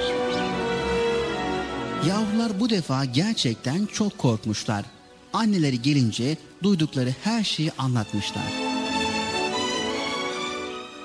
Yavrular 2.08 2.60
bu 2.60 2.69
defa 2.69 3.06
gerçekten 3.06 3.86
çok 3.86 4.17
korkmuşlar. 4.17 4.86
Anneleri 5.34 5.82
gelince 5.82 6.38
duydukları 6.63 7.15
her 7.24 7.43
şeyi 7.43 7.71
anlatmışlar. 7.78 8.43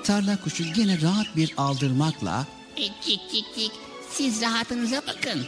Tarla 0.03 0.41
kuşu 0.41 0.73
gene 0.73 1.01
rahat 1.01 1.35
bir 1.35 1.53
aldırmakla 1.57 2.47
İk 2.77 3.07
ik 3.07 3.33
ik 3.33 3.57
ik. 3.57 3.86
Siz 4.11 4.41
rahatınıza 4.41 5.01
bakın. 5.07 5.45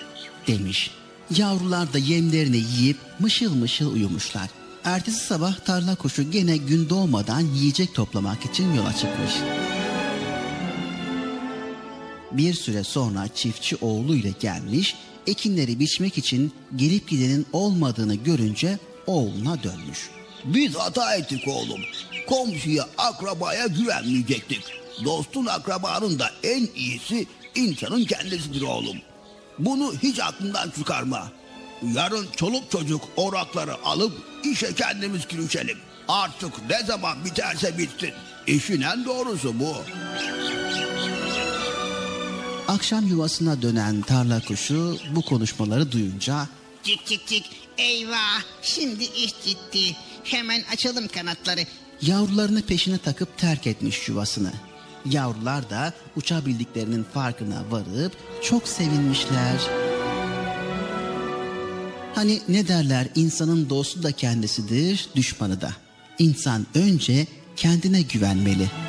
demiş. 0.47 0.91
Yavrular 1.36 1.93
da 1.93 1.97
yemlerini 1.97 2.57
yiyip 2.57 2.97
mışıl 3.20 3.55
mışıl 3.55 3.93
uyumuşlar. 3.93 4.49
Ertesi 4.84 5.26
sabah 5.26 5.60
tarla 5.60 5.95
kuşu 5.95 6.32
gene 6.32 6.57
gün 6.57 6.89
doğmadan 6.89 7.39
yiyecek 7.41 7.95
toplamak 7.95 8.45
için 8.45 8.74
yola 8.74 8.93
çıkmış. 8.93 9.34
Bir 12.32 12.53
süre 12.53 12.84
sonra 12.84 13.28
çiftçi 13.36 13.76
oğluyla 13.76 14.32
gelmiş, 14.39 14.95
ekinleri 15.28 15.80
biçmek 15.80 16.18
için 16.18 16.51
gelip 16.76 17.10
gidenin 17.10 17.45
olmadığını 17.53 18.16
görünce 18.16 18.80
oğluna 19.07 19.64
dönmüş. 19.64 20.10
Biz 20.45 20.76
hata 20.76 21.16
ettik 21.16 21.47
oğlum. 21.47 21.82
Komşuya, 22.28 22.88
akrabaya 22.97 23.68
güvenmeyecektik. 23.68 24.64
Dostun 25.05 25.45
akrabanın 25.45 26.20
da 26.20 26.32
en 26.43 26.68
iyisi 26.76 27.28
insanın 27.56 28.06
kendisidir 28.06 28.62
oğlum. 28.62 28.97
Bunu 29.60 29.93
hiç 30.04 30.20
aklından 30.20 30.70
çıkarma. 30.70 31.32
Yarın 31.93 32.28
çoluk 32.36 32.72
çocuk 32.72 33.02
orakları 33.18 33.86
alıp 33.86 34.14
işe 34.43 34.76
kendimiz 34.76 35.28
girişelim. 35.28 35.78
Artık 36.08 36.70
ne 36.70 36.84
zaman 36.86 37.26
biterse 37.26 37.78
bitsin. 37.78 38.12
İşin 38.47 38.82
en 38.82 39.06
doğrusu 39.06 39.60
bu. 39.60 39.76
Akşam 42.68 43.08
yuvasına 43.08 43.62
dönen 43.62 44.02
tarla 44.02 44.41
kuşu 44.47 44.97
bu 45.16 45.22
konuşmaları 45.22 45.91
duyunca 45.91 46.47
Cik 46.84 47.06
cik 47.06 47.28
cik. 47.28 47.45
Eyvah. 47.78 48.41
Şimdi 48.62 49.04
iş 49.04 49.34
ciddi. 49.45 49.95
Hemen 50.24 50.64
açalım 50.74 51.08
kanatları. 51.08 51.62
yavrularını 52.02 52.62
peşine 52.62 52.97
takıp 52.97 53.38
terk 53.38 53.68
etmiş 53.68 54.08
yuvasını. 54.10 54.52
Yavrular 55.06 55.70
da 55.70 55.93
uçabildiklerinin 56.16 57.04
farkına 57.04 57.64
varıp 57.72 58.12
çok 58.43 58.68
sevinmişler. 58.68 59.62
Hani 62.16 62.41
ne 62.50 62.68
derler 62.68 63.08
insanın 63.16 63.70
dostu 63.70 64.04
da 64.04 64.12
kendisidir, 64.12 65.10
düşmanı 65.16 65.62
da. 65.62 65.72
İnsan 66.20 66.66
önce 66.76 67.28
kendine 67.56 68.02
güvenmeli.'' 68.02 68.89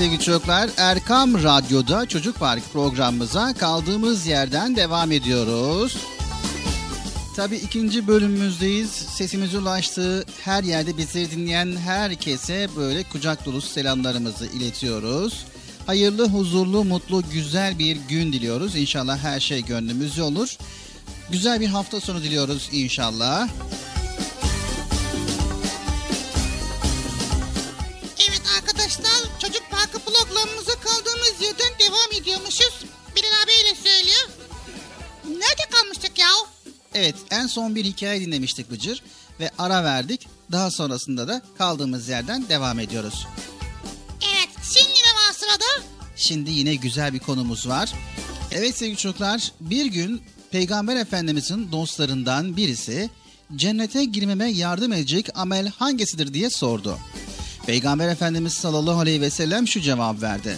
Sevgili 0.00 0.20
çocuklar 0.20 0.70
Erkam 0.76 1.34
Radyo'da 1.34 2.06
Çocuk 2.06 2.38
Park 2.38 2.72
programımıza 2.72 3.54
kaldığımız 3.54 4.26
yerden 4.26 4.76
devam 4.76 5.12
ediyoruz. 5.12 5.96
Tabi 7.36 7.56
ikinci 7.56 8.06
bölümümüzdeyiz. 8.06 8.90
Sesimiz 8.90 9.54
ulaştığı 9.54 10.24
her 10.44 10.64
yerde 10.64 10.96
bizleri 10.96 11.30
dinleyen 11.30 11.76
herkese 11.76 12.68
böyle 12.76 13.02
kucak 13.02 13.46
dolusu 13.46 13.68
selamlarımızı 13.68 14.46
iletiyoruz. 14.46 15.46
Hayırlı, 15.86 16.28
huzurlu, 16.28 16.84
mutlu, 16.84 17.22
güzel 17.32 17.78
bir 17.78 17.96
gün 17.96 18.32
diliyoruz. 18.32 18.76
İnşallah 18.76 19.18
her 19.18 19.40
şey 19.40 19.64
gönlümüzce 19.64 20.22
olur. 20.22 20.56
Güzel 21.30 21.60
bir 21.60 21.68
hafta 21.68 22.00
sonu 22.00 22.22
diliyoruz 22.22 22.68
inşallah. 22.72 23.48
Evet 23.48 23.89
Evet 36.94 37.14
en 37.30 37.46
son 37.46 37.74
bir 37.74 37.84
hikaye 37.84 38.20
dinlemiştik 38.20 38.70
Bıcır 38.70 39.02
ve 39.40 39.50
ara 39.58 39.84
verdik. 39.84 40.28
Daha 40.52 40.70
sonrasında 40.70 41.28
da 41.28 41.42
kaldığımız 41.58 42.08
yerden 42.08 42.48
devam 42.48 42.78
ediyoruz. 42.78 43.26
Evet 44.34 44.48
şimdi 44.74 44.88
ne 44.88 45.28
var 45.28 45.32
sırada? 45.32 45.86
Şimdi 46.16 46.50
yine 46.50 46.74
güzel 46.74 47.14
bir 47.14 47.18
konumuz 47.18 47.68
var. 47.68 47.92
Evet 48.52 48.76
sevgili 48.76 48.96
çocuklar 48.96 49.52
bir 49.60 49.86
gün 49.86 50.22
Peygamber 50.50 50.96
Efendimizin 50.96 51.72
dostlarından 51.72 52.56
birisi 52.56 53.10
cennete 53.56 54.04
girmeme 54.04 54.50
yardım 54.50 54.92
edecek 54.92 55.28
amel 55.34 55.68
hangisidir 55.68 56.34
diye 56.34 56.50
sordu. 56.50 56.98
Peygamber 57.66 58.08
Efendimiz 58.08 58.52
sallallahu 58.52 59.00
aleyhi 59.00 59.20
ve 59.20 59.30
sellem 59.30 59.68
şu 59.68 59.80
cevap 59.80 60.22
verdi. 60.22 60.56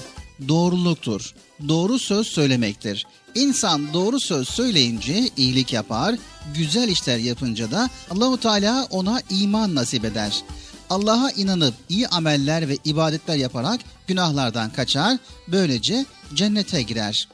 Doğruluktur. 0.48 1.34
Doğru 1.68 1.98
söz 1.98 2.26
söylemektir. 2.26 3.06
İnsan 3.34 3.92
doğru 3.92 4.20
söz 4.20 4.48
söyleyince 4.48 5.28
iyilik 5.36 5.72
yapar, 5.72 6.14
güzel 6.54 6.88
işler 6.88 7.18
yapınca 7.18 7.70
da 7.70 7.90
Allahu 8.10 8.40
Teala 8.40 8.86
ona 8.90 9.22
iman 9.30 9.74
nasip 9.74 10.04
eder. 10.04 10.42
Allah'a 10.90 11.30
inanıp 11.30 11.74
iyi 11.88 12.08
ameller 12.08 12.68
ve 12.68 12.78
ibadetler 12.84 13.36
yaparak 13.36 13.80
günahlardan 14.06 14.70
kaçar, 14.70 15.18
böylece 15.48 16.06
cennete 16.34 16.82
girer. 16.82 17.28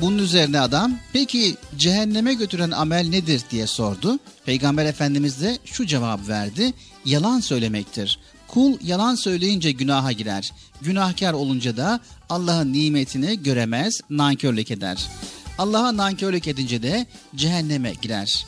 Bunun 0.00 0.18
üzerine 0.18 0.60
adam 0.60 0.92
peki 1.12 1.56
cehenneme 1.76 2.34
götüren 2.34 2.70
amel 2.70 3.08
nedir 3.08 3.42
diye 3.50 3.66
sordu. 3.66 4.18
Peygamber 4.46 4.86
Efendimiz 4.86 5.40
de 5.40 5.58
şu 5.64 5.86
cevap 5.86 6.28
verdi. 6.28 6.72
Yalan 7.04 7.40
söylemektir. 7.40 8.18
Kul 8.50 8.78
yalan 8.84 9.14
söyleyince 9.14 9.72
günaha 9.72 10.12
girer. 10.12 10.52
Günahkar 10.82 11.32
olunca 11.32 11.76
da 11.76 12.00
Allah'ın 12.28 12.72
nimetini 12.72 13.42
göremez, 13.42 14.00
nankörlük 14.10 14.70
eder. 14.70 15.08
Allah'a 15.58 15.96
nankörlük 15.96 16.48
edince 16.48 16.82
de 16.82 17.06
cehenneme 17.36 17.92
girer. 18.02 18.46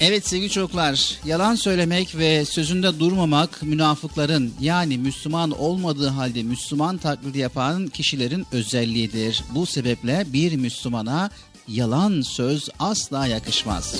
Evet 0.00 0.28
sevgili 0.28 0.50
çocuklar, 0.50 1.18
yalan 1.24 1.54
söylemek 1.54 2.16
ve 2.16 2.44
sözünde 2.44 2.98
durmamak 2.98 3.62
münafıkların 3.62 4.54
yani 4.60 4.98
Müslüman 4.98 5.50
olmadığı 5.50 6.08
halde 6.08 6.42
Müslüman 6.42 6.98
taklidi 6.98 7.38
yapan 7.38 7.86
kişilerin 7.86 8.46
özelliğidir. 8.52 9.44
Bu 9.54 9.66
sebeple 9.66 10.24
bir 10.26 10.56
Müslümana 10.56 11.30
yalan 11.68 12.20
söz 12.20 12.68
asla 12.78 13.26
yakışmaz. 13.26 13.94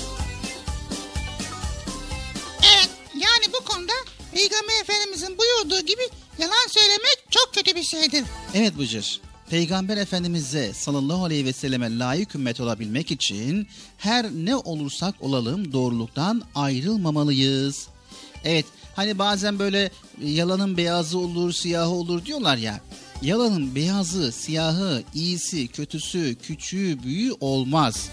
Evet 2.61 2.89
yani 3.13 3.53
bu 3.53 3.65
konuda 3.65 3.93
Peygamber 4.31 4.81
Efendimizin 4.81 5.37
buyurduğu 5.37 5.85
gibi 5.85 6.01
yalan 6.39 6.67
söylemek 6.69 7.25
çok 7.29 7.53
kötü 7.53 7.75
bir 7.75 7.83
şeydir. 7.83 8.23
Evet 8.53 8.77
Bıcır. 8.77 9.21
Peygamber 9.49 9.97
Efendimiz'e 9.97 10.73
sallallahu 10.73 11.25
aleyhi 11.25 11.45
ve 11.45 11.53
selleme 11.53 11.99
layık 11.99 12.35
ümmet 12.35 12.59
olabilmek 12.59 13.11
için 13.11 13.67
her 13.97 14.31
ne 14.31 14.55
olursak 14.55 15.15
olalım 15.19 15.73
doğruluktan 15.73 16.43
ayrılmamalıyız. 16.55 17.87
Evet 18.43 18.65
hani 18.95 19.19
bazen 19.19 19.59
böyle 19.59 19.91
yalanın 20.21 20.77
beyazı 20.77 21.17
olur 21.17 21.53
siyahı 21.53 21.89
olur 21.89 22.25
diyorlar 22.25 22.57
ya. 22.57 22.81
Yalanın 23.21 23.75
beyazı, 23.75 24.31
siyahı, 24.31 25.03
iyisi, 25.15 25.67
kötüsü, 25.67 26.35
küçüğü, 26.35 27.03
büyüğü 27.03 27.31
olmaz. 27.39 28.09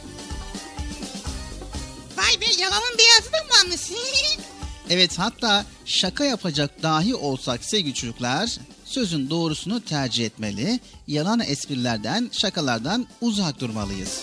Vay 2.17 2.41
be 2.41 2.63
yalanın 2.63 2.99
beyazı 2.99 3.33
da 3.33 3.37
mı 3.45 3.51
varmış? 3.59 3.81
Evet 4.91 5.19
hatta 5.19 5.65
şaka 5.85 6.25
yapacak 6.25 6.83
dahi 6.83 7.15
olsak 7.15 7.65
sevgili 7.65 7.95
çocuklar 7.95 8.51
sözün 8.85 9.31
doğrusunu 9.31 9.81
tercih 9.81 10.27
etmeli, 10.27 10.81
yalan 11.07 11.41
esprilerden, 11.41 12.31
şakalardan 12.33 13.07
uzak 13.21 13.61
durmalıyız. 13.61 14.21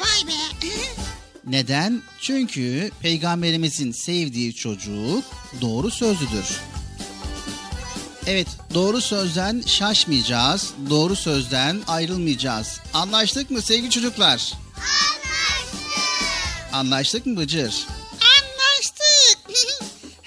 Vay 0.00 0.28
be. 0.28 0.38
Neden? 1.46 2.02
Çünkü 2.20 2.90
peygamberimizin 3.00 3.92
sevdiği 3.92 4.54
çocuk 4.54 5.24
doğru 5.60 5.90
sözlüdür. 5.90 6.60
Evet, 8.26 8.48
doğru 8.74 9.00
sözden 9.00 9.62
şaşmayacağız, 9.66 10.72
doğru 10.90 11.16
sözden 11.16 11.80
ayrılmayacağız. 11.86 12.80
Anlaştık 12.94 13.50
mı 13.50 13.62
sevgili 13.62 13.90
çocuklar? 13.90 14.52
Anlaştık. 14.76 16.72
Anlaştık 16.72 17.26
mı 17.26 17.36
Bıcır? 17.36 17.86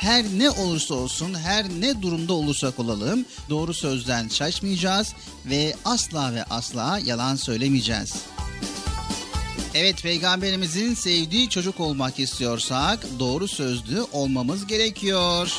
Her 0.02 0.26
ne 0.38 0.50
olursa 0.50 0.94
olsun, 0.94 1.34
her 1.34 1.70
ne 1.70 2.02
durumda 2.02 2.34
olursak 2.34 2.80
olalım 2.80 3.26
doğru 3.50 3.74
sözden 3.74 4.28
şaşmayacağız 4.28 5.14
ve 5.46 5.76
asla 5.86 6.34
ve 6.34 6.44
asla 6.44 7.00
yalan 7.06 7.36
söylemeyeceğiz. 7.36 8.14
Evet 9.74 10.04
peygamberimizin 10.04 10.94
sevdiği 10.94 11.50
çocuk 11.50 11.80
olmak 11.80 12.20
istiyorsak 12.20 13.08
doğru 13.20 13.48
sözlü 13.48 14.02
olmamız 14.12 14.68
gerekiyor. 14.68 15.52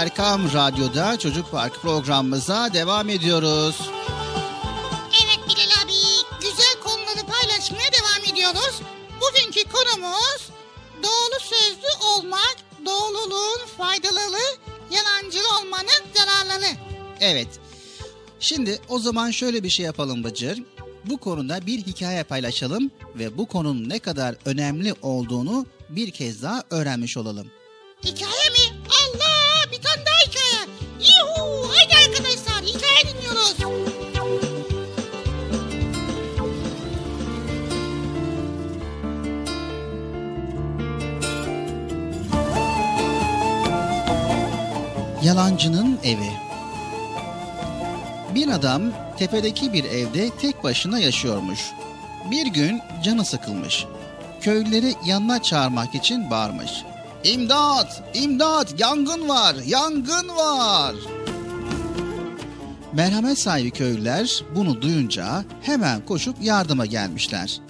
Erkam 0.00 0.52
Radyo'da 0.54 1.18
Çocuk 1.18 1.50
Park 1.50 1.82
programımıza 1.82 2.72
devam 2.74 3.08
ediyoruz. 3.08 3.76
Evet 5.22 5.38
Bilal 5.48 5.84
abi 5.84 5.92
güzel 6.40 6.74
konuları 6.84 7.26
paylaşmaya 7.26 7.90
devam 7.92 8.32
ediyoruz. 8.32 8.80
Bugünkü 9.20 9.62
konumuz 9.64 10.50
doğru 11.02 11.40
sözlü 11.40 12.06
olmak, 12.14 12.56
doğruluğun 12.86 13.66
faydaları, 13.78 14.58
yalancı 14.90 15.38
olmanın 15.58 16.02
zararları. 16.14 16.76
Evet. 17.20 17.48
Şimdi 18.40 18.78
o 18.88 18.98
zaman 18.98 19.30
şöyle 19.30 19.62
bir 19.62 19.70
şey 19.70 19.86
yapalım 19.86 20.24
Bıcır. 20.24 20.62
Bu 21.04 21.18
konuda 21.18 21.66
bir 21.66 21.78
hikaye 21.78 22.24
paylaşalım 22.24 22.90
ve 23.14 23.38
bu 23.38 23.46
konunun 23.46 23.88
ne 23.88 23.98
kadar 23.98 24.36
önemli 24.44 24.94
olduğunu 25.02 25.66
bir 25.88 26.10
kez 26.10 26.42
daha 26.42 26.62
öğrenmiş 26.70 27.16
olalım. 27.16 27.50
Hikaye 28.04 28.39
Yalancının 45.40 45.98
evi. 46.04 46.32
Bir 48.34 48.48
adam 48.48 48.82
tepedeki 49.18 49.72
bir 49.72 49.84
evde 49.84 50.30
tek 50.30 50.64
başına 50.64 50.98
yaşıyormuş. 50.98 51.60
Bir 52.30 52.46
gün 52.46 52.80
canı 53.04 53.24
sıkılmış. 53.24 53.86
Köylüleri 54.40 54.94
yanına 55.06 55.42
çağırmak 55.42 55.94
için 55.94 56.30
bağırmış. 56.30 56.70
İmdat! 57.24 58.02
İmdat! 58.14 58.80
Yangın 58.80 59.28
var! 59.28 59.56
Yangın 59.66 60.28
var! 60.28 60.94
Merhamet 62.92 63.38
sahibi 63.38 63.70
köylüler 63.70 64.42
bunu 64.54 64.82
duyunca 64.82 65.44
hemen 65.62 66.00
koşup 66.04 66.36
yardıma 66.42 66.86
gelmişler. 66.86 67.60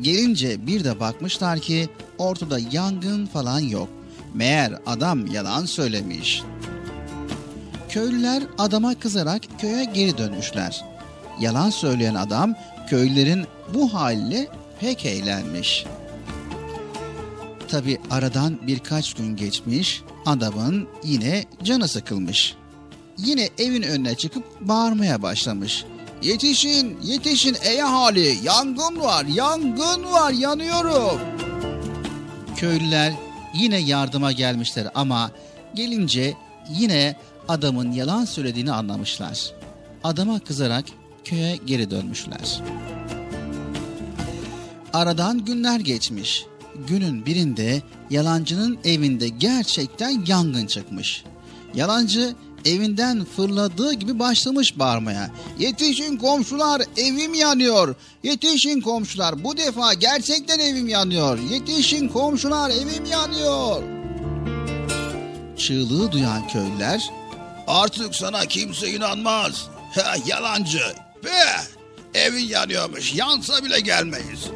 Gelince 0.00 0.66
bir 0.66 0.84
de 0.84 1.00
bakmışlar 1.00 1.58
ki 1.58 1.88
ortada 2.18 2.58
yangın 2.72 3.26
falan 3.26 3.60
yok. 3.60 3.88
Meğer 4.34 4.78
adam 4.86 5.26
yalan 5.26 5.64
söylemiş. 5.64 6.42
Köylüler 7.90 8.42
adama 8.58 8.94
kızarak 8.94 9.42
köye 9.58 9.84
geri 9.84 10.18
dönmüşler. 10.18 10.84
Yalan 11.40 11.70
söyleyen 11.70 12.14
adam 12.14 12.54
köylülerin 12.88 13.46
bu 13.74 13.94
haliyle 13.94 14.48
pek 14.80 15.06
eğlenmiş. 15.06 15.84
Tabi 17.68 17.98
aradan 18.10 18.58
birkaç 18.66 19.14
gün 19.14 19.36
geçmiş, 19.36 20.02
adamın 20.26 20.88
yine 21.04 21.44
canı 21.62 21.88
sıkılmış. 21.88 22.54
Yine 23.18 23.48
evin 23.58 23.82
önüne 23.82 24.14
çıkıp 24.14 24.44
bağırmaya 24.60 25.22
başlamış. 25.22 25.84
Yetişin, 26.22 26.98
yetişin 27.02 27.56
ey 27.62 27.82
ahali, 27.82 28.38
yangın 28.42 29.00
var, 29.00 29.24
yangın 29.24 30.04
var, 30.04 30.32
yanıyorum. 30.32 31.20
Köylüler 32.56 33.12
yine 33.54 33.78
yardıma 33.78 34.32
gelmişler 34.32 34.88
ama 34.94 35.30
gelince 35.74 36.34
yine 36.70 37.16
adamın 37.48 37.92
yalan 37.92 38.24
söylediğini 38.24 38.72
anlamışlar. 38.72 39.52
Adama 40.04 40.40
kızarak 40.40 40.84
köye 41.24 41.56
geri 41.56 41.90
dönmüşler. 41.90 42.62
Aradan 44.92 45.44
günler 45.44 45.80
geçmiş. 45.80 46.44
Günün 46.88 47.26
birinde 47.26 47.82
yalancının 48.10 48.78
evinde 48.84 49.28
gerçekten 49.28 50.24
yangın 50.26 50.66
çıkmış. 50.66 51.24
Yalancı 51.74 52.34
evinden 52.64 53.24
fırladığı 53.24 53.92
gibi 53.92 54.18
başlamış 54.18 54.78
bağırmaya. 54.78 55.30
Yetişin 55.58 56.16
komşular 56.16 56.82
evim 56.96 57.34
yanıyor. 57.34 57.94
Yetişin 58.22 58.80
komşular 58.80 59.44
bu 59.44 59.56
defa 59.56 59.94
gerçekten 59.94 60.58
evim 60.58 60.88
yanıyor. 60.88 61.38
Yetişin 61.50 62.08
komşular 62.08 62.70
evim 62.70 63.04
yanıyor. 63.10 63.82
Çığlığı 65.56 66.12
duyan 66.12 66.48
köylüler 66.48 67.10
Artık 67.70 68.14
sana 68.14 68.46
kimse 68.46 68.88
inanmaz. 68.90 69.68
Ha, 69.94 70.14
yalancı. 70.26 70.80
Be! 71.24 71.44
Evin 72.14 72.44
yanıyormuş. 72.44 73.14
Yansa 73.14 73.64
bile 73.64 73.80
gelmeyiz. 73.80 74.50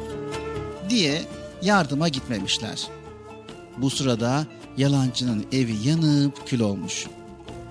diye 0.89 1.21
yardıma 1.61 2.07
gitmemişler. 2.07 2.87
Bu 3.77 3.89
sırada 3.89 4.45
yalancının 4.77 5.45
evi 5.51 5.75
yanıp 5.87 6.47
kül 6.47 6.59
olmuş. 6.59 7.05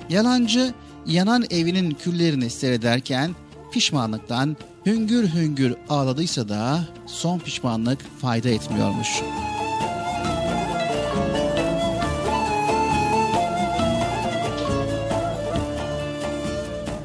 Yalancı 0.09 0.75
yanan 1.07 1.45
evinin 1.51 1.91
küllerini 1.91 2.51
seyrederken 2.51 3.35
pişmanlıktan 3.73 4.57
hüngür 4.87 5.29
hüngür 5.29 5.75
ağladıysa 5.89 6.49
da 6.49 6.89
son 7.07 7.39
pişmanlık 7.39 8.21
fayda 8.21 8.49
etmiyormuş. 8.49 9.09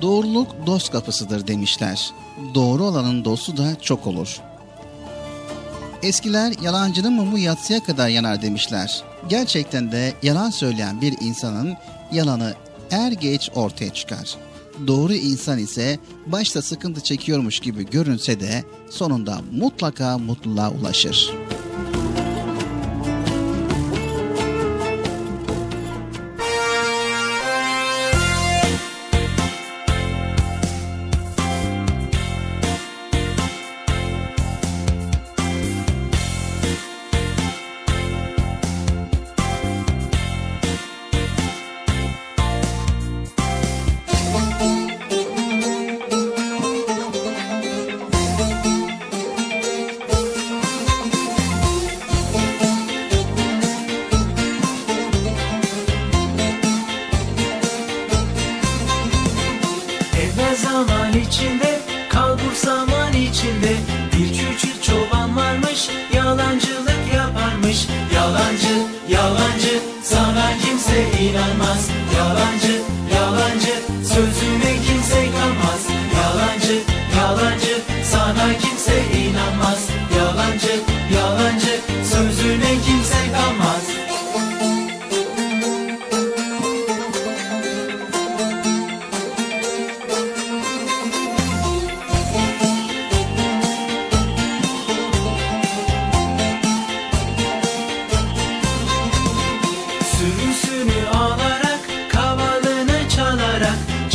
Doğruluk 0.01 0.47
dost 0.65 0.91
kapısıdır 0.91 1.47
demişler. 1.47 2.11
Doğru 2.55 2.83
olanın 2.83 3.25
dostu 3.25 3.57
da 3.57 3.79
çok 3.81 4.07
olur. 4.07 4.41
Eskiler 6.03 6.53
yalancının 6.61 7.13
mumu 7.13 7.37
yatsıya 7.39 7.83
kadar 7.83 8.09
yanar 8.09 8.41
demişler. 8.41 9.03
Gerçekten 9.29 9.91
de 9.91 10.13
yalan 10.23 10.49
söyleyen 10.49 11.01
bir 11.01 11.15
insanın 11.21 11.77
yalanı 12.11 12.53
er 12.91 13.11
geç 13.11 13.49
ortaya 13.55 13.93
çıkar. 13.93 14.35
Doğru 14.87 15.13
insan 15.13 15.59
ise 15.59 15.99
başta 16.25 16.61
sıkıntı 16.61 17.01
çekiyormuş 17.01 17.59
gibi 17.59 17.89
görünse 17.89 18.39
de 18.39 18.63
sonunda 18.89 19.41
mutlaka 19.51 20.17
mutluluğa 20.17 20.71
ulaşır. 20.71 21.33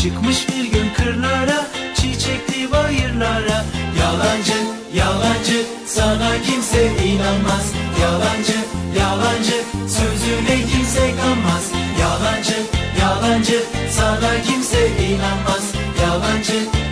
Çıkmış 0.04 0.48
bir 0.48 0.64
gün 0.64 0.88
kırlara, 0.96 1.66
çiçekli 1.94 2.72
bayırlara. 2.72 3.64
Yalancı, 4.00 4.58
yalancı, 4.94 5.66
sana 5.86 6.42
kimse 6.46 6.86
inanmaz. 7.04 7.72
Yalancı, 8.02 8.56
yalancı, 8.98 9.54
sözüne 9.88 10.66
kimse 10.72 11.14
kanmaz. 11.16 11.64
Yalancı, 12.00 12.56
yalancı, 13.00 13.62
sana 13.90 14.42
kimse 14.46 14.88
inanmaz. 14.88 15.64
Yalancı, 16.02 16.83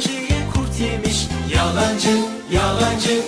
yalancıyı 0.00 0.50
kurt 0.54 0.80
yemiş. 0.80 1.28
Yalancı, 1.54 2.18
yalancı, 2.50 3.22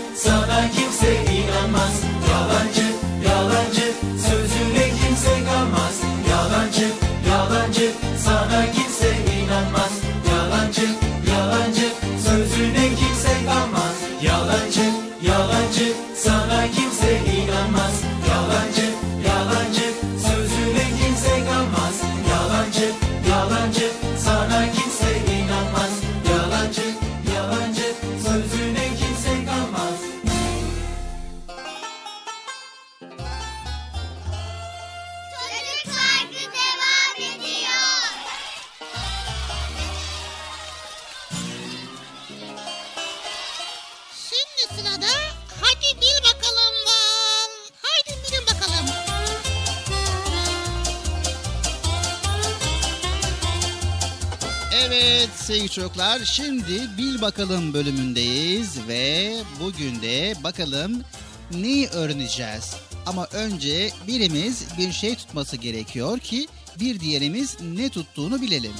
çocuklar 55.93 56.25
şimdi 56.25 56.99
Bil 56.99 57.21
Bakalım 57.21 57.75
bölümündeyiz 57.75 58.89
ve 58.89 59.37
bugün 59.61 60.03
de 60.03 60.35
bakalım 60.45 61.03
neyi 61.51 61.89
öğreneceğiz? 61.89 62.75
Ama 63.07 63.27
önce 63.33 63.93
birimiz 64.09 64.65
bir 64.79 64.93
şey 64.93 65.17
tutması 65.17 65.57
gerekiyor 65.57 66.19
ki 66.19 66.49
bir 66.81 67.01
diğerimiz 67.01 67.57
ne 67.61 67.89
tuttuğunu 67.89 68.43
bilelim. 68.43 68.73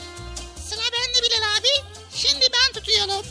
Sıra 0.69 0.81
bende 0.81 1.27
Bilal 1.27 1.59
abi. 1.59 1.89
Şimdi 2.15 2.45
ben 2.53 2.81
tutuyorum. 2.81 3.27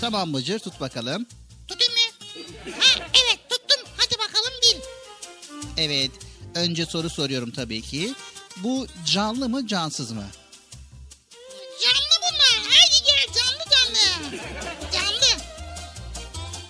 Tamam 0.00 0.34
Bıcır 0.34 0.58
tut 0.58 0.80
bakalım. 0.80 1.26
Tutayım 1.68 1.92
mı? 1.92 2.32
Ha 2.80 3.08
evet 3.24 3.38
tuttum. 3.50 3.86
Hadi 3.96 4.18
bakalım 4.18 4.52
bil. 4.62 4.80
Evet 5.76 6.10
önce 6.54 6.86
soru 6.86 7.10
soruyorum 7.10 7.50
tabii 7.50 7.82
ki. 7.82 8.14
Bu 8.56 8.86
canlı 9.06 9.48
mı 9.48 9.66
cansız 9.66 10.12
mı? 10.12 10.24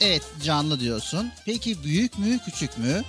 Evet 0.02 0.22
canlı 0.44 0.80
diyorsun. 0.80 1.32
Peki 1.44 1.84
büyük 1.84 2.18
mü 2.18 2.38
küçük 2.44 2.78
mü? 2.78 3.04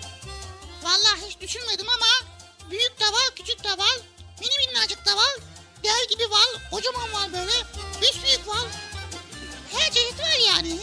Vallahi 0.84 1.22
hiç 1.28 1.42
düşünmedim 1.42 1.88
ama 1.90 2.32
büyük 2.72 3.00
de 3.00 3.06
var 3.06 3.30
küçük 3.36 3.64
de 3.64 3.70
var. 3.70 3.98
Mini 4.42 4.68
minnacık 4.68 5.06
da 5.06 5.16
var. 5.16 5.36
Dev 5.84 6.10
gibi 6.10 6.32
var. 6.32 6.70
Kocaman 6.72 7.14
var 7.14 7.34
böyle. 7.34 7.52
Büyük 8.02 8.48
var. 8.48 8.66
Her 9.72 9.92
çeşit 9.92 10.20
var 10.20 10.56
yani. 10.56 10.78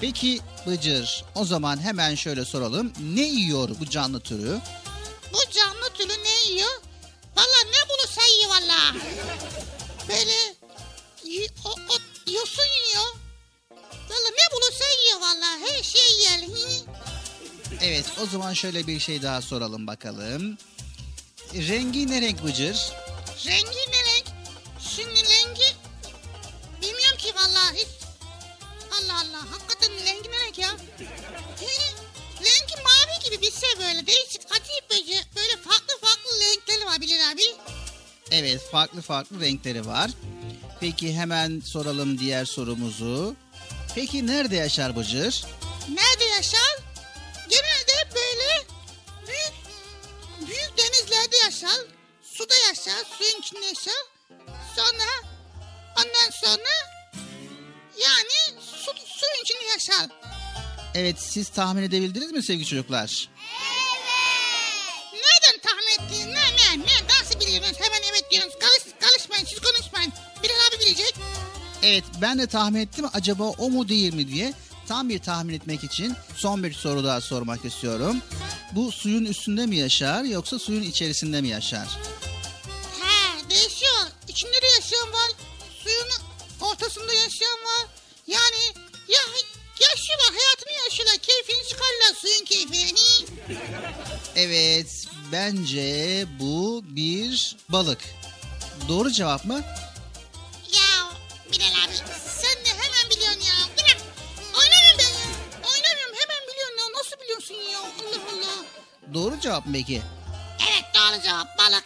Peki 0.00 0.40
Bıcır 0.66 1.24
o 1.34 1.44
zaman 1.44 1.82
hemen 1.82 2.14
şöyle 2.14 2.44
soralım. 2.44 2.92
Ne 3.00 3.22
yiyor 3.22 3.68
bu 3.80 3.90
canlı 3.90 4.20
türü? 4.20 4.60
Bu 5.32 5.50
canlı 5.50 5.90
türü 5.94 6.24
ne 6.24 6.52
yiyor? 6.52 6.82
Valla 7.36 7.56
ne 7.66 7.88
bulursa 7.88 8.26
yiyor 8.26 8.50
valla. 8.50 8.94
Böyle 10.08 10.54
o, 11.64 11.70
o, 11.70 11.96
yosun 12.32 12.64
yiyor. 12.86 13.21
Valla 14.12 14.28
ne 14.30 14.56
bulursa 14.56 14.84
yiyor 15.02 15.20
valla. 15.20 15.68
Her 15.68 15.82
şey 15.82 16.20
yer. 16.22 16.40
Hı. 16.48 16.68
Evet 17.82 18.04
o 18.22 18.26
zaman 18.26 18.52
şöyle 18.52 18.86
bir 18.86 19.00
şey 19.00 19.22
daha 19.22 19.42
soralım 19.42 19.86
bakalım. 19.86 20.58
Rengi 21.54 22.10
ne 22.10 22.20
renk 22.20 22.44
Bıcır? 22.44 22.92
Rengi 23.46 23.76
ne 23.90 24.14
renk? 24.14 24.26
Şimdi 24.96 25.14
rengi 25.14 25.74
bilmiyorum 26.82 27.18
ki 27.18 27.32
vallahi. 27.34 27.76
hiç. 27.76 27.88
Allah 28.92 29.14
Allah 29.14 29.52
hakikaten 29.52 29.90
rengi 30.06 30.30
ne 30.30 30.46
renk 30.46 30.58
ya? 30.58 30.70
Rengi 32.40 32.74
mavi 32.84 33.24
gibi 33.24 33.40
bir 33.42 33.52
şey 33.52 33.78
böyle 33.78 34.06
değişik 34.06 34.42
acayip 34.50 34.90
böyle, 34.90 35.24
böyle 35.36 35.56
farklı 35.56 35.98
farklı 36.00 36.30
renkleri 36.40 36.86
var 36.86 37.00
Bilal 37.00 37.32
abi. 37.32 37.42
Evet 38.30 38.60
farklı 38.72 39.02
farklı 39.02 39.40
renkleri 39.40 39.86
var. 39.86 40.10
Peki 40.80 41.14
hemen 41.14 41.60
soralım 41.64 42.18
diğer 42.18 42.44
sorumuzu. 42.44 43.36
Peki 43.94 44.26
nerede 44.26 44.56
yaşar 44.56 44.96
Bıcır? 44.96 45.44
Nerede 45.88 46.24
yaşar? 46.24 46.78
Genelde 47.48 48.14
böyle 48.14 48.66
büyük 49.26 49.52
büyük 50.48 50.78
denizlerde 50.78 51.36
yaşar. 51.44 51.80
Suda 52.22 52.54
yaşar, 52.68 53.04
suyun 53.18 53.40
içinde 53.40 53.66
yaşar. 53.66 54.02
Sonra 54.76 55.32
ondan 55.96 56.30
sonra 56.30 56.70
yani 58.02 58.60
su, 58.60 58.90
suyun 58.94 59.42
içinde 59.44 59.64
yaşar. 59.64 60.10
Evet 60.94 61.16
siz 61.20 61.48
tahmin 61.48 61.82
edebildiniz 61.82 62.32
mi 62.32 62.42
sevgili 62.42 62.66
çocuklar? 62.66 63.28
Evet 71.82 72.04
ben 72.20 72.38
de 72.38 72.46
tahmin 72.46 72.80
ettim 72.80 73.06
acaba 73.12 73.44
o 73.44 73.70
mu 73.70 73.88
değil 73.88 74.14
mi 74.14 74.28
diye. 74.28 74.54
tam 74.88 75.08
bir 75.08 75.18
tahmin 75.18 75.54
etmek 75.54 75.84
için 75.84 76.14
son 76.36 76.64
bir 76.64 76.72
soru 76.72 77.04
daha 77.04 77.20
sormak 77.20 77.64
istiyorum. 77.64 78.16
Bu 78.72 78.92
suyun 78.92 79.24
üstünde 79.24 79.66
mi 79.66 79.76
yaşar 79.76 80.24
yoksa 80.24 80.58
suyun 80.58 80.82
içerisinde 80.82 81.40
mi 81.40 81.48
yaşar? 81.48 81.88
He 83.02 83.50
değişiyor. 83.50 84.06
İçinde 84.28 84.52
de 84.62 84.66
yaşayan 84.76 85.12
var. 85.12 85.30
Suyun 85.84 86.08
ortasında 86.60 87.12
yaşayan 87.12 87.58
var. 87.64 87.86
Yani 88.26 88.86
ya 89.08 89.20
yaşıyorlar 89.80 90.30
hayatını 90.30 90.84
yaşıyorlar. 90.84 91.16
Keyfini 91.16 91.68
çıkarlar 91.68 92.14
suyun 92.20 92.44
keyfini. 92.44 93.00
Evet, 94.36 95.06
bence 95.32 96.24
bu 96.40 96.84
bir 96.86 97.56
balık. 97.68 98.00
Doğru 98.88 99.10
cevap 99.12 99.44
mı? 99.44 99.62
Doğru 109.14 109.40
cevap 109.40 109.66
mı 109.66 109.72
peki? 109.72 110.02
Evet 110.72 110.84
doğru 110.94 111.22
cevap 111.22 111.58
balık. 111.58 111.84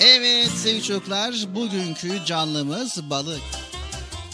Evet 0.00 0.50
sevgili 0.50 0.82
çocuklar, 0.82 1.34
bugünkü 1.54 2.24
canlımız 2.24 3.10
balık. 3.10 3.40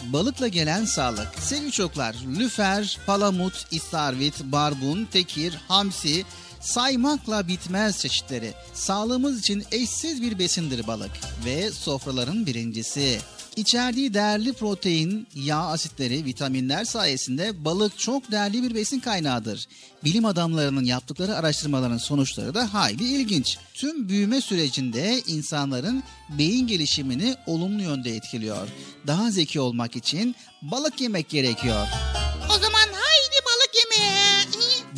Balıkla 0.05 0.49
gelen 0.49 0.85
sağlık. 0.85 1.29
Sevgili 1.39 1.73
çocuklar, 1.73 2.17
lüfer, 2.39 2.99
palamut, 3.07 3.67
istarvit, 3.71 4.41
barbun, 4.45 5.05
tekir, 5.05 5.59
hamsi, 5.69 6.25
saymakla 6.61 7.49
bitmez 7.49 7.99
çeşitleri. 7.99 8.53
Sağlığımız 8.75 9.41
için 9.41 9.65
eşsiz 9.73 10.23
bir 10.23 10.39
besindir 10.39 10.87
balık 10.87 11.13
ve 11.45 11.71
sofraların 11.71 12.47
birincisi. 12.47 13.21
İçerdiği 13.57 14.15
değerli 14.15 14.53
protein, 14.53 15.27
yağ 15.35 15.59
asitleri, 15.59 16.25
vitaminler 16.25 16.85
sayesinde 16.85 17.65
balık 17.65 17.99
çok 17.99 18.31
değerli 18.31 18.63
bir 18.63 18.75
besin 18.75 19.01
kaynağıdır. 19.01 19.67
Bilim 20.05 20.25
adamlarının 20.25 20.85
yaptıkları 20.85 21.37
araştırmaların 21.37 21.99
sonuçları 21.99 22.55
da 22.55 22.75
hayli 22.75 23.05
ilginç. 23.05 23.59
Tüm 23.75 24.09
büyüme 24.09 24.41
sürecinde 24.41 25.23
insanların 25.27 26.03
beyin 26.39 26.67
gelişimini 26.67 27.35
olumlu 27.47 27.83
yönde 27.83 28.17
etkiliyor. 28.17 28.69
Daha 29.07 29.31
zeki 29.31 29.61
olmak 29.61 29.97
için 29.97 30.37
balık 30.63 31.01
yemek 31.01 31.29
gerekiyor. 31.29 31.87
O 32.51 32.53
zaman 32.53 32.89
haydi 32.93 33.37
balık 33.47 33.71
yemeye. 33.75 34.21